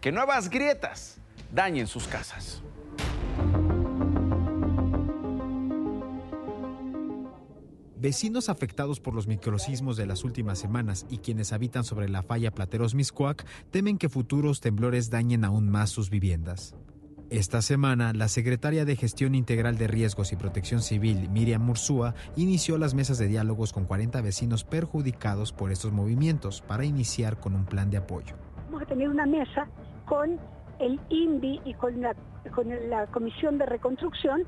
[0.00, 1.18] que nuevas grietas
[1.50, 2.62] dañen sus casas.
[7.96, 12.52] Vecinos afectados por los microsismos de las últimas semanas y quienes habitan sobre la falla
[12.52, 16.76] Plateros Miscuac temen que futuros temblores dañen aún más sus viviendas.
[17.30, 22.76] Esta semana, la secretaria de Gestión Integral de Riesgos y Protección Civil, Miriam Mursúa, inició
[22.76, 27.66] las mesas de diálogos con 40 vecinos perjudicados por estos movimientos para iniciar con un
[27.66, 28.34] plan de apoyo.
[28.66, 29.68] Vamos a tener una mesa
[30.06, 30.40] con
[30.80, 32.16] el INVI y con la,
[33.12, 34.42] Comisión de Reconstrucción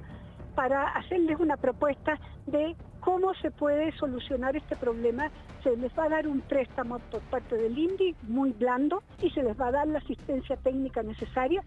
[0.57, 5.31] para hacerles una propuesta de cómo se puede solucionar este problema.
[5.63, 9.45] Se les va a dar un préstamo por parte del INVI muy blando y se
[9.45, 11.63] les va a dar la asistencia técnica necesaria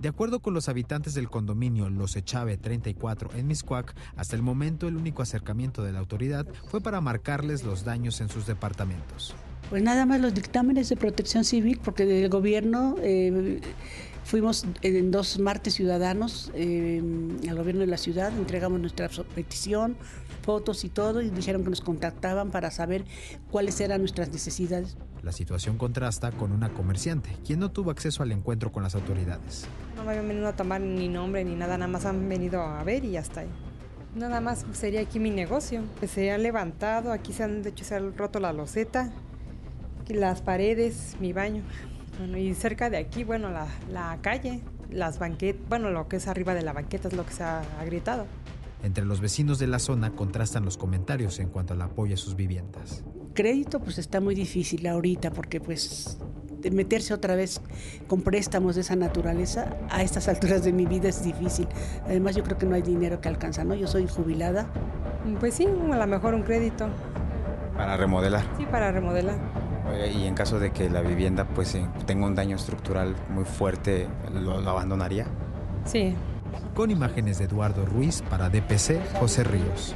[0.00, 4.88] De acuerdo con los habitantes del condominio Los Echave 34 en Miscuac, hasta el momento
[4.88, 9.34] el único acercamiento de la autoridad fue para marcarles los daños en sus departamentos.
[9.68, 13.60] Pues nada más los dictámenes de protección civil, porque del gobierno eh,
[14.24, 17.02] fuimos en dos martes ciudadanos eh,
[17.48, 19.96] al gobierno de la ciudad, entregamos nuestra petición,
[20.42, 23.04] fotos y todo, y dijeron que nos contactaban para saber
[23.50, 24.96] cuáles eran nuestras necesidades.
[25.22, 29.66] La situación contrasta con una comerciante, quien no tuvo acceso al encuentro con las autoridades.
[29.96, 32.82] No me habían venido a tomar ni nombre ni nada, nada más han venido a
[32.84, 33.50] ver y ya está ahí.
[34.14, 35.82] Nada más sería aquí mi negocio.
[36.06, 39.12] Se han levantado, aquí se han de hecho se ha roto la loseta,
[40.08, 41.62] las paredes, mi baño.
[42.20, 46.28] Bueno, y cerca de aquí, bueno, la, la calle, las banquetas, bueno, lo que es
[46.28, 48.26] arriba de la banqueta es lo que se ha agrietado.
[48.82, 52.36] Entre los vecinos de la zona contrastan los comentarios en cuanto al apoyo a sus
[52.36, 53.04] viviendas.
[53.32, 56.18] Crédito pues está muy difícil ahorita porque pues
[56.58, 57.62] de meterse otra vez
[58.06, 61.68] con préstamos de esa naturaleza a estas alturas de mi vida es difícil.
[62.04, 63.74] Además yo creo que no hay dinero que alcanza, ¿no?
[63.74, 64.66] Yo soy jubilada.
[65.38, 66.90] Pues sí, a lo mejor un crédito.
[67.78, 68.44] Para remodelar.
[68.58, 69.69] Sí, para remodelar.
[70.12, 71.76] Y en caso de que la vivienda pues
[72.06, 75.26] tenga un daño estructural muy fuerte, ¿lo, lo abandonaría?
[75.84, 76.14] Sí.
[76.74, 79.94] Con imágenes de Eduardo Ruiz para DPC, José Ríos.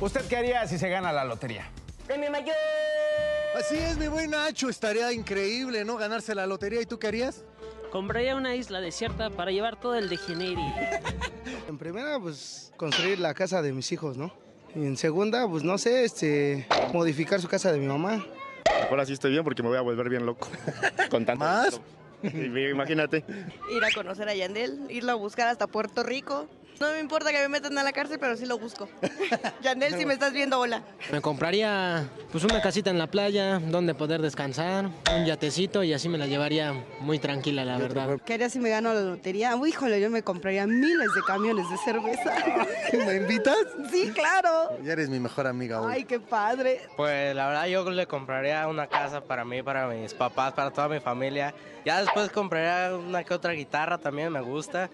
[0.00, 1.68] ¿Usted qué haría si se gana la lotería?
[2.06, 2.56] ¡Premio mayor!
[3.58, 4.68] Así es, mi buen Nacho.
[4.70, 5.96] Estaría increíble, ¿no?
[5.96, 6.80] Ganarse la lotería.
[6.80, 7.44] ¿Y tú qué harías?
[7.92, 10.62] Compraría una isla desierta para llevar todo el degenere.
[11.68, 14.32] En primera, pues construir la casa de mis hijos, ¿no?
[14.74, 18.24] Y en segunda, pues no sé, este, modificar su casa de mi mamá.
[18.82, 20.48] Mejor así estoy bien porque me voy a volver bien loco.
[21.10, 21.80] Con tanto ¿Más?
[22.22, 23.24] Imagínate.
[23.74, 26.46] Ir a conocer a Yandel, irlo a buscar hasta Puerto Rico.
[26.80, 28.88] No me importa que me metan a la cárcel, pero sí lo busco.
[29.62, 30.82] Yandel, si me estás viendo, hola.
[31.12, 36.08] Me compraría pues una casita en la playa donde poder descansar, un yatecito y así
[36.08, 38.18] me la llevaría muy tranquila, la verdad.
[38.24, 39.54] ¿Qué haría si me gano la lotería?
[39.56, 42.34] Uy, híjole, yo me compraría miles de camiones de cerveza.
[42.94, 43.58] ¿Me invitas?
[43.90, 44.78] Sí, claro.
[44.82, 45.92] Ya eres mi mejor amiga hoy.
[45.92, 46.80] Ay, qué padre.
[46.96, 50.88] Pues la verdad yo le compraría una casa para mí, para mis papás, para toda
[50.88, 51.52] mi familia.
[51.84, 54.88] Ya después compraría una que otra guitarra, también me gusta.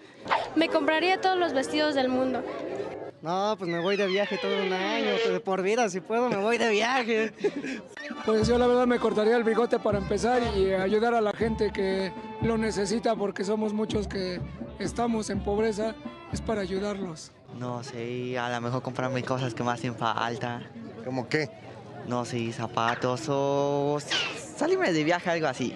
[0.55, 2.43] Me compraría todos los vestidos del mundo.
[3.21, 6.37] No, pues me voy de viaje todo un año, de por vida, si puedo, me
[6.37, 7.33] voy de viaje.
[8.25, 11.71] Pues yo la verdad me cortaría el bigote para empezar y ayudar a la gente
[11.71, 12.11] que
[12.41, 14.39] lo necesita porque somos muchos que
[14.79, 15.95] estamos en pobreza,
[16.31, 17.31] es para ayudarlos.
[17.59, 20.61] No sé, a lo mejor comprarme cosas que me hacen falta.
[21.05, 21.49] ¿Cómo qué?
[22.07, 23.99] No sé, zapatos o
[24.55, 25.75] salirme de viaje, algo así.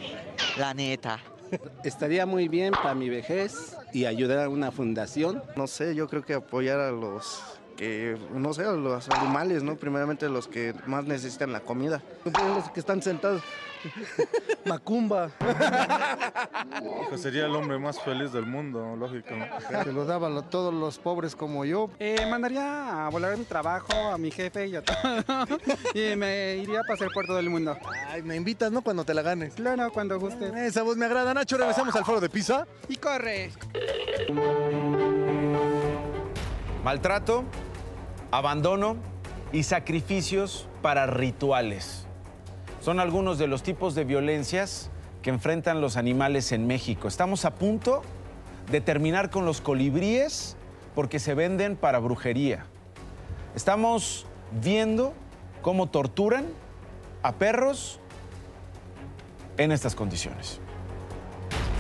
[0.58, 1.20] La neta.
[1.84, 5.44] Estaría muy bien para mi vejez y ayudar a una fundación.
[5.56, 7.42] No sé, yo creo que apoyar a los
[7.82, 9.76] que, no sé, a los animales, ¿no?
[9.76, 12.00] Primeramente los que más necesitan la comida.
[12.26, 13.42] Los que están sentados.
[14.66, 15.32] Macumba.
[17.02, 19.30] Hijo, sería el hombre más feliz del mundo, lógico.
[19.84, 21.90] Que lo daban a todos los pobres como yo.
[21.98, 25.58] Eh, mandaría a volar mi trabajo a mi jefe y a todo.
[25.96, 27.76] y me iría a pasar por todo el mundo.
[28.10, 28.84] Ay, me invitas, ¿no?
[28.84, 29.56] Cuando te la ganes.
[29.56, 30.52] Claro, cuando guste.
[30.68, 31.58] Esa voz me agrada, Nacho.
[31.58, 32.68] Regresamos al foro de Pisa.
[32.88, 33.50] Y corre.
[36.84, 37.46] Maltrato,
[38.32, 38.96] abandono
[39.52, 42.08] y sacrificios para rituales.
[42.80, 44.90] Son algunos de los tipos de violencias
[45.22, 47.08] que enfrentan los animales en México.
[47.08, 48.02] Estamos a punto
[48.72, 50.56] de terminar con los colibríes
[50.96, 52.66] porque se venden para brujería.
[53.56, 54.26] Estamos
[54.64, 55.14] viendo
[55.62, 56.46] cómo torturan
[57.22, 58.00] a perros
[59.58, 60.60] en estas condiciones.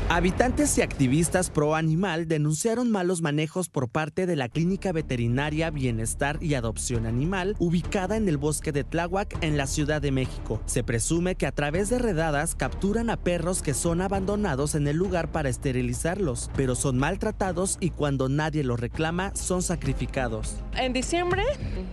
[0.09, 6.37] Habitantes y activistas pro animal denunciaron malos manejos por parte de la Clínica Veterinaria Bienestar
[6.41, 10.61] y Adopción Animal, ubicada en el bosque de Tláhuac, en la Ciudad de México.
[10.65, 14.97] Se presume que a través de redadas capturan a perros que son abandonados en el
[14.97, 20.57] lugar para esterilizarlos, pero son maltratados y cuando nadie los reclama son sacrificados.
[20.75, 21.43] En diciembre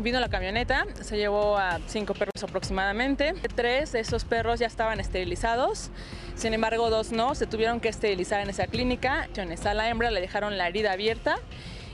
[0.00, 3.34] vino la camioneta, se llevó a cinco perros aproximadamente.
[3.54, 5.90] Tres de esos perros ya estaban esterilizados,
[6.34, 9.28] sin embargo dos no, se tuvieron que esterilizar en esa clínica.
[9.64, 11.36] A la hembra le dejaron la herida abierta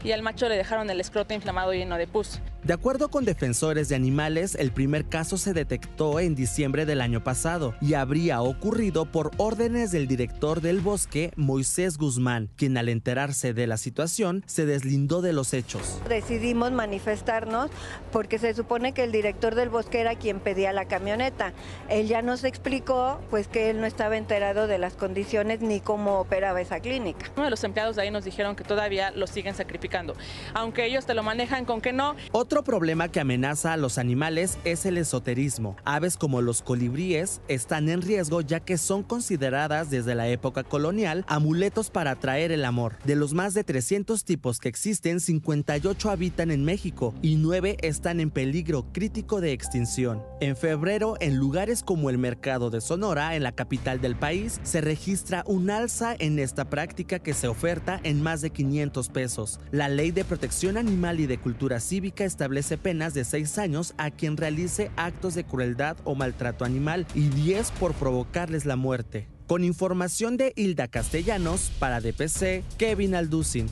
[0.03, 2.41] y al macho le dejaron el escroto inflamado lleno de pus.
[2.65, 7.23] De acuerdo con defensores de animales, el primer caso se detectó en diciembre del año
[7.23, 13.53] pasado y habría ocurrido por órdenes del director del bosque, Moisés Guzmán, quien al enterarse
[13.53, 16.01] de la situación se deslindó de los hechos.
[16.09, 17.71] Decidimos manifestarnos
[18.11, 21.53] porque se supone que el director del bosque era quien pedía la camioneta.
[21.91, 26.19] Él ya nos explicó pues que él no estaba enterado de las condiciones ni cómo
[26.19, 27.31] operaba esa clínica.
[27.37, 30.15] Uno de los empleados de ahí nos dijeron que todavía lo siguen sacrificando,
[30.55, 32.17] aunque ellos te lo manejan con que no.
[32.33, 35.75] Otro Otro problema que amenaza a los animales es el esoterismo.
[35.85, 41.25] Aves como los colibríes están en riesgo ya que son consideradas desde la época colonial
[41.27, 42.97] amuletos para atraer el amor.
[43.03, 48.21] De los más de 300 tipos que existen, 58 habitan en México y 9 están
[48.21, 50.23] en peligro crítico de extinción.
[50.41, 54.81] En febrero, en lugares como el mercado de Sonora, en la capital del país, se
[54.81, 59.59] registra un alza en esta práctica que se oferta en más de 500 pesos.
[59.73, 64.11] La Ley de Protección Animal y de Cultura Cívica establece penas de 6 años a
[64.11, 69.27] quien realice actos de crueldad o maltrato animal y 10 por provocarles la muerte.
[69.47, 73.71] Con información de Hilda Castellanos, para DPC, Kevin Alducin.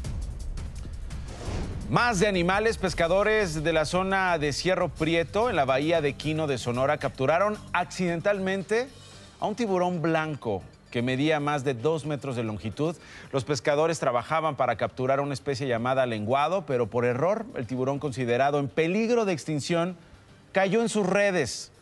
[1.91, 6.47] Más de animales, pescadores de la zona de Cierro Prieto, en la bahía de Quino
[6.47, 8.89] de Sonora, capturaron accidentalmente
[9.39, 12.95] a un tiburón blanco que medía más de dos metros de longitud.
[13.33, 18.61] Los pescadores trabajaban para capturar una especie llamada lenguado, pero por error el tiburón considerado
[18.61, 19.97] en peligro de extinción
[20.53, 21.73] cayó en sus redes.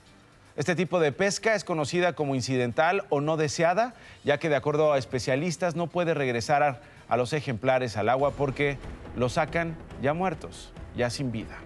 [0.57, 3.94] Este tipo de pesca es conocida como incidental o no deseada,
[4.25, 8.31] ya que de acuerdo a especialistas no puede regresar a, a los ejemplares al agua
[8.31, 8.79] porque
[9.16, 11.59] los sacan ya muertos, ya sin vida.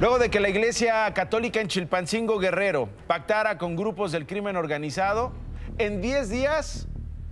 [0.00, 5.32] Luego de que la Iglesia Católica en Chilpancingo Guerrero pactara con grupos del crimen organizado,
[5.78, 6.88] en 10 días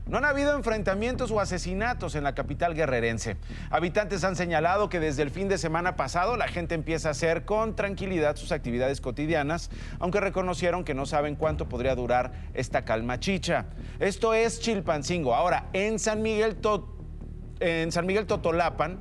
[0.06, 3.36] no han habido enfrentamientos o asesinatos en la capital guerrerense.
[3.70, 7.44] Habitantes han señalado que desde el fin de semana pasado la gente empieza a hacer
[7.44, 13.20] con tranquilidad sus actividades cotidianas, aunque reconocieron que no saben cuánto podría durar esta calma
[13.20, 13.66] chicha.
[14.00, 15.34] Esto es Chilpancingo.
[15.34, 16.58] Ahora, en San Miguel,
[17.60, 18.98] en San Miguel Totolapan,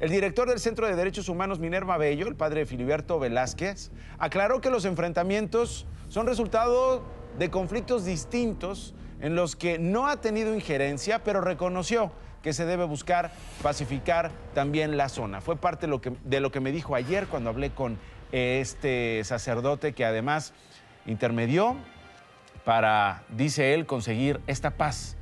[0.00, 4.70] el director del Centro de Derechos Humanos Minerva Bello, el padre Filiberto Velázquez, aclaró que
[4.70, 7.04] los enfrentamientos son resultado
[7.38, 12.12] de conflictos distintos en los que no ha tenido injerencia, pero reconoció
[12.42, 15.40] que se debe buscar pacificar también la zona.
[15.40, 17.98] Fue parte de lo que, me dijo ayer cuando hablé con
[18.32, 20.54] este sacerdote que además
[21.06, 21.76] intermedió
[22.64, 25.16] para, dice él, conseguir esta paz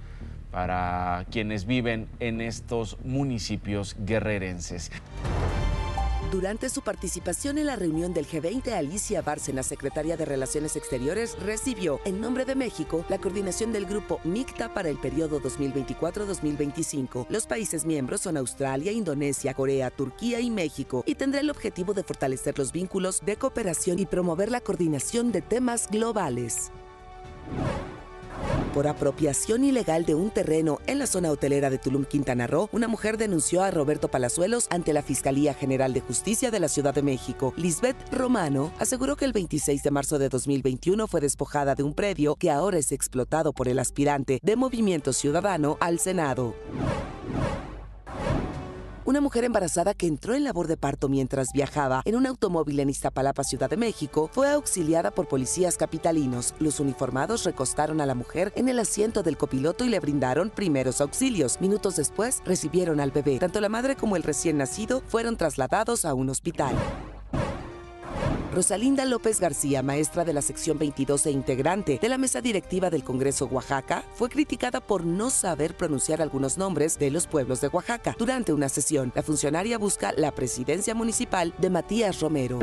[0.51, 4.91] para quienes viven en estos municipios guerrerenses.
[6.31, 12.01] Durante su participación en la reunión del G20, Alicia Bárcena, secretaria de Relaciones Exteriores, recibió,
[12.05, 17.27] en nombre de México, la coordinación del grupo MICTA para el periodo 2024-2025.
[17.31, 22.03] Los países miembros son Australia, Indonesia, Corea, Turquía y México, y tendrá el objetivo de
[22.03, 26.71] fortalecer los vínculos de cooperación y promover la coordinación de temas globales
[28.79, 32.87] por apropiación ilegal de un terreno en la zona hotelera de Tulum, Quintana Roo, una
[32.87, 37.03] mujer denunció a Roberto Palazuelos ante la Fiscalía General de Justicia de la Ciudad de
[37.03, 37.53] México.
[37.57, 42.37] Lisbeth Romano aseguró que el 26 de marzo de 2021 fue despojada de un predio
[42.37, 46.55] que ahora es explotado por el aspirante de Movimiento Ciudadano al Senado.
[49.09, 52.91] Una mujer embarazada que entró en labor de parto mientras viajaba en un automóvil en
[52.91, 56.55] Iztapalapa, Ciudad de México, fue auxiliada por policías capitalinos.
[56.59, 61.01] Los uniformados recostaron a la mujer en el asiento del copiloto y le brindaron primeros
[61.01, 61.59] auxilios.
[61.59, 63.39] Minutos después recibieron al bebé.
[63.39, 66.77] Tanto la madre como el recién nacido fueron trasladados a un hospital.
[68.53, 73.05] Rosalinda López García, maestra de la sección 22 e integrante de la mesa directiva del
[73.05, 78.17] Congreso Oaxaca, fue criticada por no saber pronunciar algunos nombres de los pueblos de Oaxaca.
[78.19, 82.59] Durante una sesión, la funcionaria busca la presidencia municipal de Matías Romero.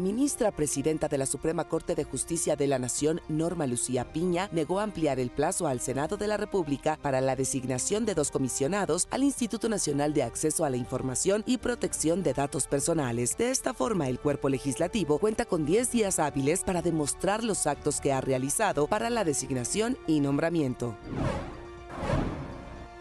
[0.00, 4.80] Ministra presidenta de la Suprema Corte de Justicia de la Nación, Norma Lucía Piña, negó
[4.80, 9.22] ampliar el plazo al Senado de la República para la designación de dos comisionados al
[9.22, 13.36] Instituto Nacional de Acceso a la Información y Protección de Datos Personales.
[13.36, 18.00] De esta forma, el cuerpo legislativo cuenta con 10 días hábiles para demostrar los actos
[18.00, 20.96] que ha realizado para la designación y nombramiento.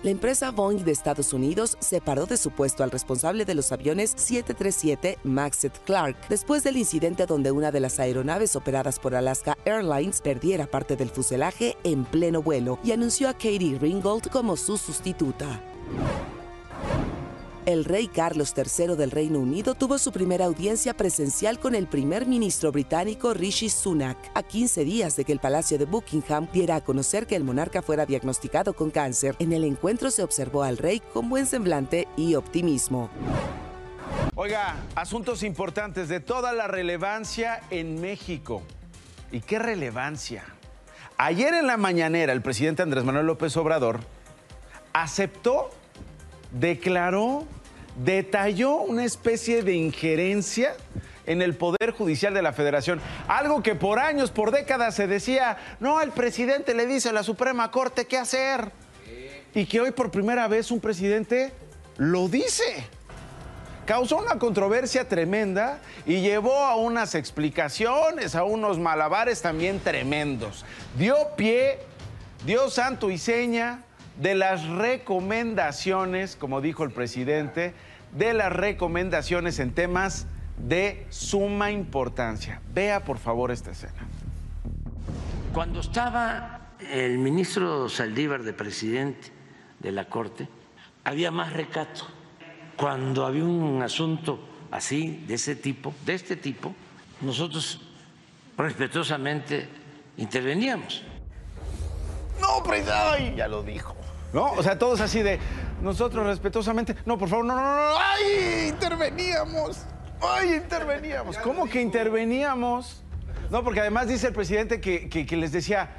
[0.02, 4.14] La empresa Boeing de Estados Unidos separó de su puesto al responsable de los aviones
[4.16, 10.22] 737 Maxet Clark después del incidente donde una de las aeronaves operadas por Alaska Airlines
[10.22, 15.62] perdiera parte del fuselaje en pleno vuelo y anunció a Katie Ringgold como su sustituta.
[17.66, 22.26] El rey Carlos III del Reino Unido tuvo su primera audiencia presencial con el primer
[22.26, 26.82] ministro británico Rishi Sunak, a 15 días de que el Palacio de Buckingham diera a
[26.84, 29.36] conocer que el monarca fuera diagnosticado con cáncer.
[29.40, 33.10] En el encuentro se observó al rey con buen semblante y optimismo.
[34.36, 38.64] Oiga, asuntos importantes de toda la relevancia en México.
[39.32, 40.46] ¿Y qué relevancia?
[41.18, 44.00] Ayer en la mañanera el presidente Andrés Manuel López Obrador
[44.94, 45.70] aceptó,
[46.52, 47.46] declaró
[48.04, 50.76] detalló una especie de injerencia
[51.26, 53.00] en el Poder Judicial de la Federación.
[53.28, 57.24] Algo que por años, por décadas se decía, no, el presidente le dice a la
[57.24, 58.72] Suprema Corte qué hacer.
[59.54, 61.52] Y que hoy por primera vez un presidente
[61.98, 62.88] lo dice.
[63.86, 70.64] Causó una controversia tremenda y llevó a unas explicaciones, a unos malabares también tremendos.
[70.98, 71.80] Dio pie,
[72.46, 73.84] dio santo y seña
[74.20, 77.74] de las recomendaciones, como dijo el presidente,
[78.14, 82.62] de las recomendaciones en temas de suma importancia.
[82.74, 84.08] Vea por favor esta escena.
[85.54, 89.30] Cuando estaba el ministro Saldívar de presidente
[89.80, 90.48] de la Corte,
[91.06, 92.06] había más recato.
[92.76, 94.40] Cuando había un asunto
[94.72, 96.76] así, de ese tipo, de este tipo,
[97.22, 97.82] nosotros
[98.58, 99.68] respetuosamente
[100.18, 101.04] interveníamos.
[102.40, 103.99] No, presidente, ya lo dijo.
[104.34, 104.52] ¿No?
[104.52, 105.40] O sea, todos así de,
[105.82, 109.86] nosotros respetuosamente, no, por favor, no, no, no, ay, interveníamos,
[110.22, 111.38] ay, interveníamos.
[111.40, 113.04] ¿Cómo que interveníamos?
[113.50, 115.90] No, porque además dice el presidente que, que, que les decía,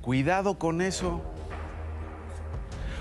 [0.00, 1.22] cuidado con eso.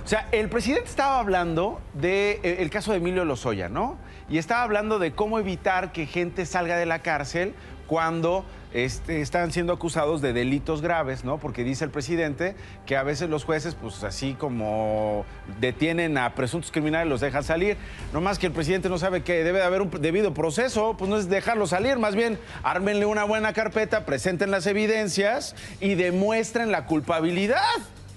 [0.04, 3.98] O sea, el presidente estaba hablando del de, el caso de Emilio Lozoya, ¿no?
[4.30, 7.54] Y estaba hablando de cómo evitar que gente salga de la cárcel
[7.86, 11.38] cuando este, están siendo acusados de delitos graves, ¿no?
[11.38, 12.56] Porque dice el presidente
[12.86, 15.26] que a veces los jueces, pues así como
[15.60, 17.78] detienen a presuntos criminales, los dejan salir.
[18.14, 21.10] No más que el presidente no sabe que debe de haber un debido proceso, pues
[21.10, 26.72] no es dejarlo salir, más bien ármenle una buena carpeta, presenten las evidencias y demuestren
[26.72, 27.60] la culpabilidad,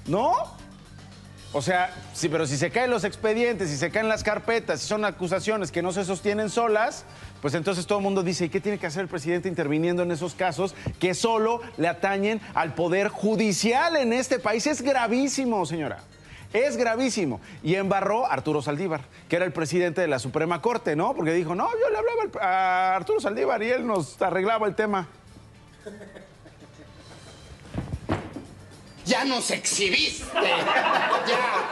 [0.07, 0.34] ¿no?
[1.57, 4.88] O sea, sí, pero si se caen los expedientes, si se caen las carpetas, si
[4.88, 7.05] son acusaciones que no se sostienen solas,
[7.40, 10.11] pues entonces todo el mundo dice, ¿y qué tiene que hacer el presidente interviniendo en
[10.11, 14.66] esos casos que solo le atañen al poder judicial en este país?
[14.66, 16.00] Es gravísimo, señora.
[16.52, 17.40] Es gravísimo.
[17.62, 21.14] Y embarró Arturo Saldívar, que era el presidente de la Suprema Corte, ¿no?
[21.14, 25.07] Porque dijo, no, yo le hablaba a Arturo Saldívar y él nos arreglaba el tema.
[29.05, 30.24] Ya nos exhibiste.
[31.26, 31.64] ya.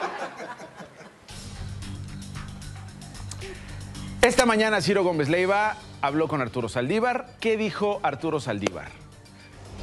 [4.21, 7.35] Esta mañana Ciro Gómez Leiva habló con Arturo Saldívar.
[7.41, 8.89] ¿Qué dijo Arturo Saldívar?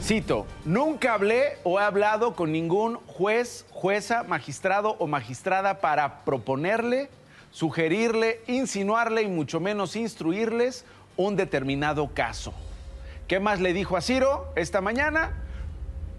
[0.01, 7.09] Cito, nunca hablé o he hablado con ningún juez, jueza, magistrado o magistrada para proponerle,
[7.51, 10.85] sugerirle, insinuarle y mucho menos instruirles
[11.17, 12.53] un determinado caso.
[13.27, 15.33] ¿Qué más le dijo a Ciro esta mañana?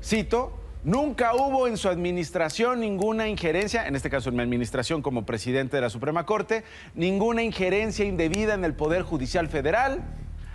[0.05, 5.27] Cito, Nunca hubo en su administración ninguna injerencia, en este caso en mi administración como
[5.27, 6.65] presidente de la Suprema Corte,
[6.95, 10.01] ninguna injerencia indebida en el Poder Judicial Federal.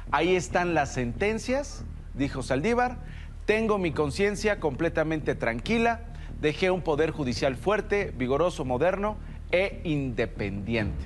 [0.10, 2.98] Ahí están las sentencias, dijo Saldívar.
[3.46, 6.00] Tengo mi conciencia completamente tranquila.
[6.42, 9.18] Dejé un Poder Judicial fuerte, vigoroso, moderno
[9.52, 11.06] e independiente.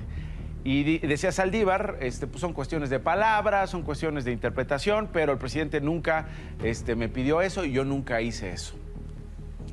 [0.64, 5.38] Y decía Saldívar, este, pues son cuestiones de palabras, son cuestiones de interpretación, pero el
[5.38, 6.28] presidente nunca
[6.62, 8.79] este, me pidió eso y yo nunca hice eso.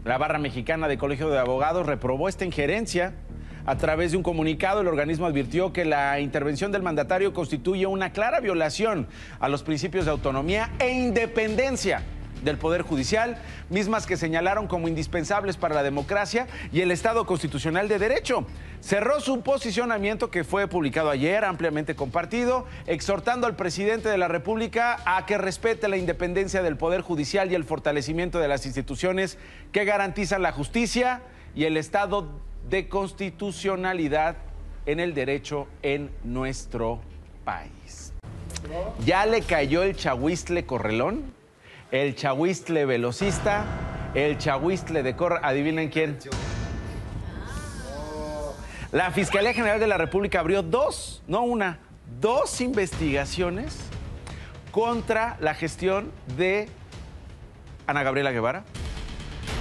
[0.04, 3.14] La barra mexicana de Colegio de Abogados reprobó esta injerencia.
[3.66, 8.12] A través de un comunicado, el organismo advirtió que la intervención del mandatario constituye una
[8.12, 9.08] clara violación
[9.40, 12.02] a los principios de autonomía e independencia
[12.44, 13.38] del Poder Judicial,
[13.70, 18.46] mismas que señalaron como indispensables para la democracia y el Estado constitucional de derecho.
[18.82, 25.00] Cerró su posicionamiento que fue publicado ayer, ampliamente compartido, exhortando al presidente de la República
[25.06, 29.38] a que respete la independencia del Poder Judicial y el fortalecimiento de las instituciones
[29.72, 31.22] que garantizan la justicia
[31.56, 32.28] y el Estado
[32.70, 34.36] de constitucionalidad
[34.86, 37.00] en el derecho en nuestro
[37.44, 38.14] país.
[39.06, 41.37] ¿Ya le cayó el chahuistle correlón?
[41.92, 43.66] El chahuistle velocista,
[44.14, 45.40] el chahuistle de corra.
[45.44, 46.18] Adivinen quién.
[48.92, 51.80] La Fiscalía General de la República abrió dos, no una,
[52.20, 53.78] dos investigaciones
[54.72, 56.70] contra la gestión de
[57.86, 58.64] Ana Gabriela Guevara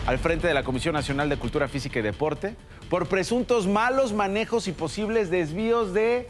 [0.07, 2.55] al frente de la Comisión Nacional de Cultura Física y Deporte
[2.89, 6.29] por presuntos malos manejos y posibles desvíos de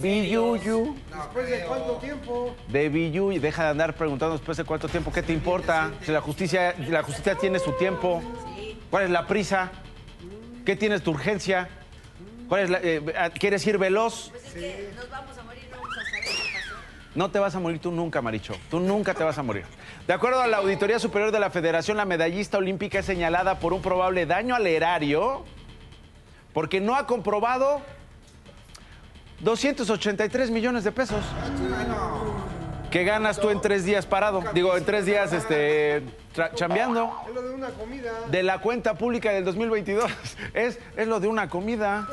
[0.00, 0.94] Biyuyu.
[1.10, 2.56] ¿Después de cuánto tiempo?
[2.68, 3.40] De Biyuyu.
[3.40, 5.12] Deja de andar preguntando después de cuánto tiempo.
[5.12, 5.92] ¿Qué te importa?
[6.02, 8.22] Si la justicia, la justicia tiene su tiempo.
[8.90, 9.72] ¿Cuál es la prisa?
[10.64, 11.68] ¿Qué tienes tu urgencia?
[12.48, 14.30] ¿Cuál es la, eh, ¿Quieres ir veloz?
[14.30, 16.74] Pues es que nos vamos a morir, no vamos a saber qué pasó.
[17.14, 18.54] No te vas a morir tú nunca, Maricho.
[18.70, 19.64] Tú nunca te vas a morir.
[20.06, 23.72] De acuerdo a la Auditoría Superior de la Federación, la medallista olímpica es señalada por
[23.72, 25.44] un probable daño al erario
[26.54, 27.82] porque no ha comprobado
[29.44, 31.22] 283 millones de pesos.
[32.90, 34.42] ¿Qué ganas tú en tres días parado?
[34.54, 36.02] Digo, en tres días este,
[36.54, 37.12] chambeando.
[37.28, 38.12] Es lo de una comida.
[38.30, 40.10] De la cuenta pública del 2022.
[40.54, 42.06] Es, es lo de una comida.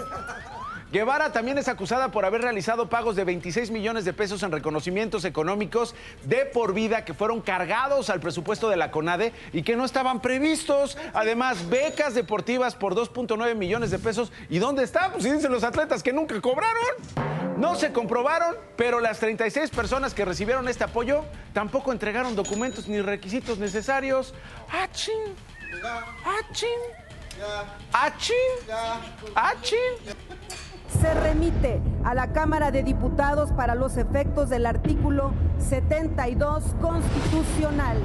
[0.91, 5.23] Guevara también es acusada por haber realizado pagos de 26 millones de pesos en reconocimientos
[5.23, 9.85] económicos de por vida que fueron cargados al presupuesto de la CONADE y que no
[9.85, 10.97] estaban previstos.
[11.13, 14.33] Además, becas deportivas por 2.9 millones de pesos.
[14.49, 15.13] ¿Y dónde está?
[15.13, 17.55] Pues dicen los atletas que nunca cobraron.
[17.57, 21.23] No se comprobaron, pero las 36 personas que recibieron este apoyo
[21.53, 24.33] tampoco entregaron documentos ni requisitos necesarios.
[24.69, 25.13] ¡Achín!
[26.25, 26.67] ¡Achín!
[27.93, 28.35] ¡Achín!
[29.35, 29.77] ¡Achín!
[30.99, 37.97] Se remite a la Cámara de Diputados para los efectos del artículo 72 constitucional.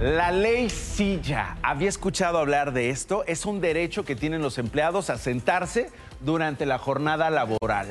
[0.00, 1.56] La ley silla.
[1.60, 3.24] ¿Había escuchado hablar de esto?
[3.26, 5.90] Es un derecho que tienen los empleados a sentarse
[6.20, 7.88] durante la jornada laboral.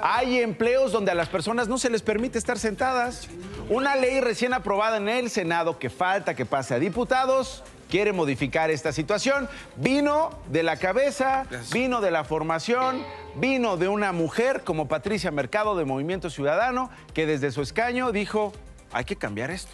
[0.00, 3.28] Hay empleos donde a las personas no se les permite estar sentadas.
[3.68, 8.70] Una ley recién aprobada en el Senado que falta que pase a diputados quiere modificar
[8.70, 9.48] esta situación.
[9.76, 13.02] Vino de la cabeza, vino de la formación,
[13.36, 18.52] vino de una mujer como Patricia Mercado de Movimiento Ciudadano, que desde su escaño dijo,
[18.92, 19.72] hay que cambiar esto.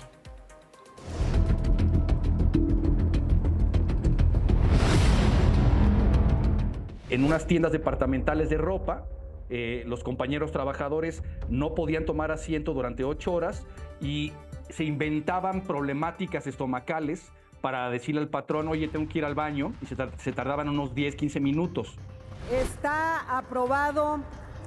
[7.10, 9.04] En unas tiendas departamentales de ropa,
[9.50, 13.66] eh, los compañeros trabajadores no podían tomar asiento durante ocho horas
[14.00, 14.32] y
[14.70, 17.30] se inventaban problemáticas estomacales
[17.64, 21.16] para decirle al patrón, oye, tengo que ir al baño, y se, tardaban unos 10,
[21.16, 21.96] 15 minutos.
[22.52, 24.20] Está aprobado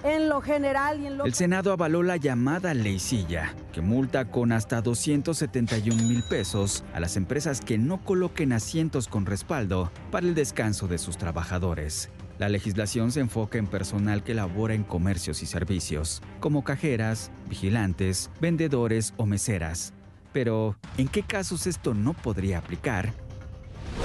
[0.03, 1.25] en lo general y en lo...
[1.25, 6.99] El Senado avaló la llamada ley silla, que multa con hasta 271 mil pesos a
[6.99, 12.09] las empresas que no coloquen asientos con respaldo para el descanso de sus trabajadores.
[12.39, 18.31] La legislación se enfoca en personal que labora en comercios y servicios, como cajeras, vigilantes,
[18.41, 19.93] vendedores o meseras,
[20.33, 23.13] pero, ¿en qué casos esto no podría aplicar?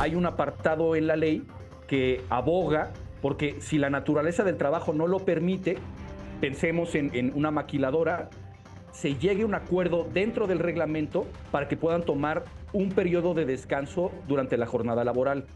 [0.01, 1.47] Hay un apartado en la ley
[1.87, 2.93] que aboga
[3.23, 5.79] porque si la naturaleza del trabajo no lo permite,
[6.41, 8.29] pensemos en, una maquiladora,
[8.91, 13.47] se llegue a un acuerdo dentro del reglamento para que puedan tomar un periodo de
[13.47, 15.47] descanso durante la jornada laboral.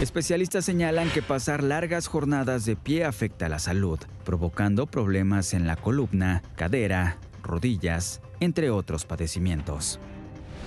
[0.00, 5.66] Especialistas señalan que pasar largas jornadas de pie afecta a la salud, provocando problemas en
[5.66, 10.00] la columna, cadera, rodillas entre otros padecimientos.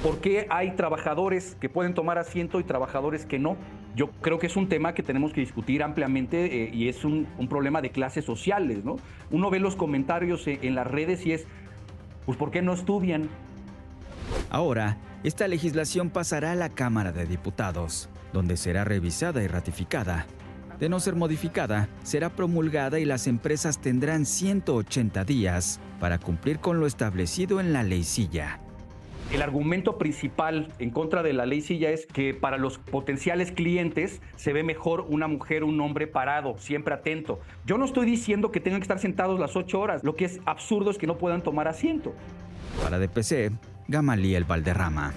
[0.02, 3.58] ¿Por qué hay trabajadores que pueden tomar asiento y trabajadores que no?
[3.96, 7.28] Yo creo que es un tema que tenemos que discutir ampliamente eh, y es un,
[7.50, 8.98] problema de clases sociales, ¿no?
[9.30, 11.46] Uno ve los comentarios en, en las redes y es,
[12.26, 13.30] pues ¿por qué no estudian?
[14.50, 20.26] Ahora, esta legislación pasará a la Cámara de Diputados, donde será revisada y ratificada.
[20.80, 26.80] De no ser modificada, será promulgada y las empresas tendrán 180 días para cumplir con
[26.80, 28.60] lo establecido en la ley silla.
[29.32, 34.22] El argumento principal en contra de la ley silla es que para los potenciales clientes
[34.36, 37.40] se ve mejor una mujer o un hombre parado, siempre atento.
[37.66, 40.40] Yo no estoy diciendo que tengan que estar sentados las ocho horas, lo que es
[40.46, 42.14] absurdo es que no puedan tomar asiento.
[42.84, 43.52] Para DPC,
[43.88, 45.14] Gamaliel Valderrama.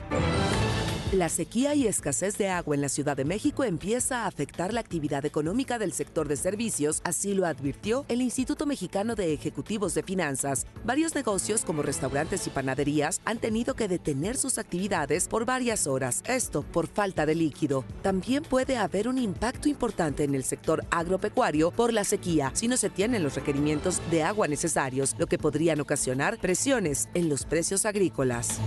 [1.12, 4.80] La sequía y escasez de agua en la Ciudad de México empieza a afectar la
[4.80, 10.02] actividad económica del sector de servicios, así lo advirtió el Instituto Mexicano de Ejecutivos de
[10.02, 10.66] Finanzas.
[10.84, 16.22] Varios negocios como restaurantes y panaderías han tenido que detener sus actividades por varias horas,
[16.26, 17.86] esto por falta de líquido.
[18.02, 22.76] También puede haber un impacto importante en el sector agropecuario por la sequía si no
[22.76, 27.86] se tienen los requerimientos de agua necesarios, lo que podrían ocasionar presiones en los precios
[27.86, 28.60] agrícolas.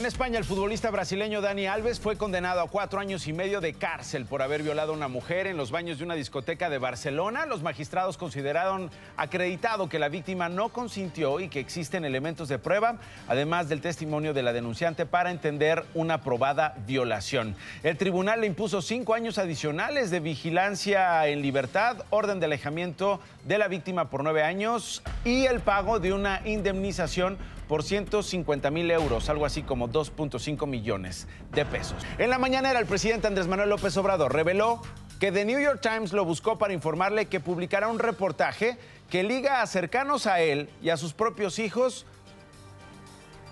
[0.00, 3.74] En España, el futbolista brasileño Dani Alves fue condenado a cuatro años y medio de
[3.74, 7.44] cárcel por haber violado a una mujer en los baños de una discoteca de Barcelona.
[7.44, 12.96] Los magistrados consideraron acreditado que la víctima no consintió y que existen elementos de prueba,
[13.28, 17.54] además del testimonio de la denunciante, para entender una probada violación.
[17.82, 23.58] El tribunal le impuso cinco años adicionales de vigilancia en libertad, orden de alejamiento de
[23.58, 27.36] la víctima por nueve años y el pago de una indemnización
[27.70, 32.04] por 150 mil euros, algo así como 2.5 millones de pesos.
[32.18, 34.82] En la mañanera, el presidente Andrés Manuel López Obrador reveló
[35.20, 38.76] que The New York Times lo buscó para informarle que publicará un reportaje
[39.08, 42.06] que liga a cercanos a él y a sus propios hijos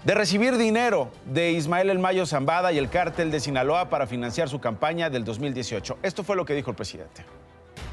[0.03, 4.49] de recibir dinero de Ismael El Mayo Zambada y el cártel de Sinaloa para financiar
[4.49, 5.99] su campaña del 2018.
[6.03, 7.25] Esto fue lo que dijo el presidente.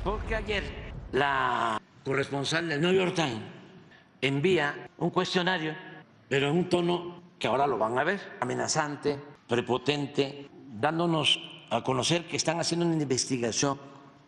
[0.04, 0.64] Porque ayer
[1.12, 3.44] la corresponsal del New York Times
[4.22, 5.76] envía un cuestionario
[6.28, 10.50] pero en un tono que ahora lo van a ver, amenazante, prepotente,
[10.80, 13.80] dándonos a conocer que están haciendo una investigación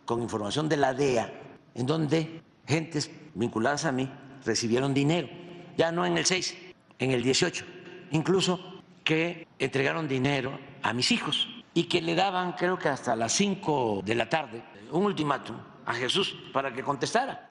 [0.04, 1.32] con información de la DEA,
[1.74, 4.10] en donde gentes vinculadas a mí
[4.44, 5.28] recibieron dinero,
[5.76, 6.56] ya no en el 6,
[6.98, 7.64] en el 18,
[8.12, 13.32] incluso que entregaron dinero a mis hijos y que le daban creo que hasta las
[13.32, 17.47] 5 de la tarde un ultimátum a Jesús para que contestara.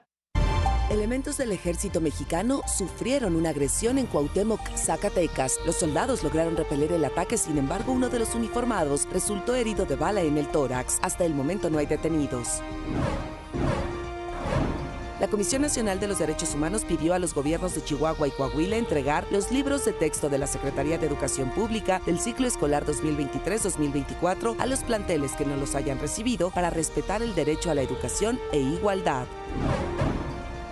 [0.90, 5.58] Elementos del ejército mexicano sufrieron una agresión en Cuauhtémoc, Zacatecas.
[5.66, 9.96] Los soldados lograron repeler el ataque, sin embargo, uno de los uniformados resultó herido de
[9.96, 10.98] bala en el tórax.
[11.02, 12.62] Hasta el momento no hay detenidos.
[15.20, 18.78] La Comisión Nacional de los Derechos Humanos pidió a los gobiernos de Chihuahua y Coahuila
[18.78, 24.56] entregar los libros de texto de la Secretaría de Educación Pública del ciclo escolar 2023-2024
[24.58, 28.40] a los planteles que no los hayan recibido para respetar el derecho a la educación
[28.52, 29.26] e igualdad.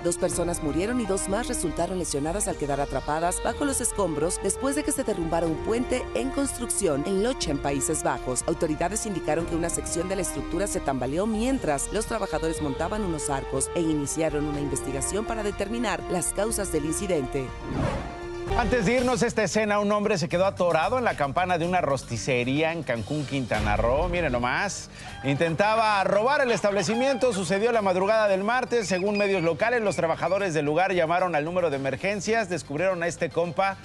[0.06, 4.76] Dos personas murieron y dos más resultaron lesionadas al quedar atrapadas bajo los escombros después
[4.76, 8.44] de que se derrumbara un puente en construcción en Loche, en Países Bajos.
[8.46, 13.30] Autoridades indicaron que una sección de la estructura se tambaleó mientras los trabajadores montaban unos
[13.30, 17.48] arcos e iniciaron una investigación para determinar las causas del incidente.
[18.54, 21.66] Antes de irnos a esta escena, un hombre se quedó atorado en la campana de
[21.66, 24.08] una rosticería en Cancún, Quintana Roo.
[24.08, 24.88] Miren nomás.
[25.24, 27.34] Intentaba robar el establecimiento.
[27.34, 28.88] Sucedió la madrugada del martes.
[28.88, 32.48] Según medios locales, los trabajadores del lugar llamaron al número de emergencias.
[32.48, 33.76] Descubrieron a este compa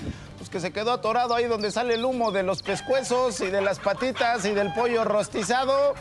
[0.42, 3.62] pues, que se quedó atorado ahí donde sale el humo de los pescuezos y de
[3.62, 5.94] las patitas y del pollo rostizado.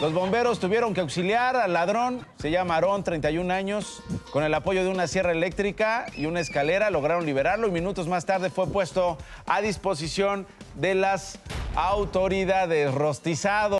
[0.00, 2.24] Los bomberos tuvieron que auxiliar al ladrón.
[2.38, 4.00] Se llama Aarón, 31 años.
[4.30, 8.24] Con el apoyo de una sierra eléctrica y una escalera lograron liberarlo y minutos más
[8.24, 10.46] tarde fue puesto a disposición
[10.76, 11.40] de las
[11.74, 12.94] autoridades.
[12.94, 13.78] Rostizado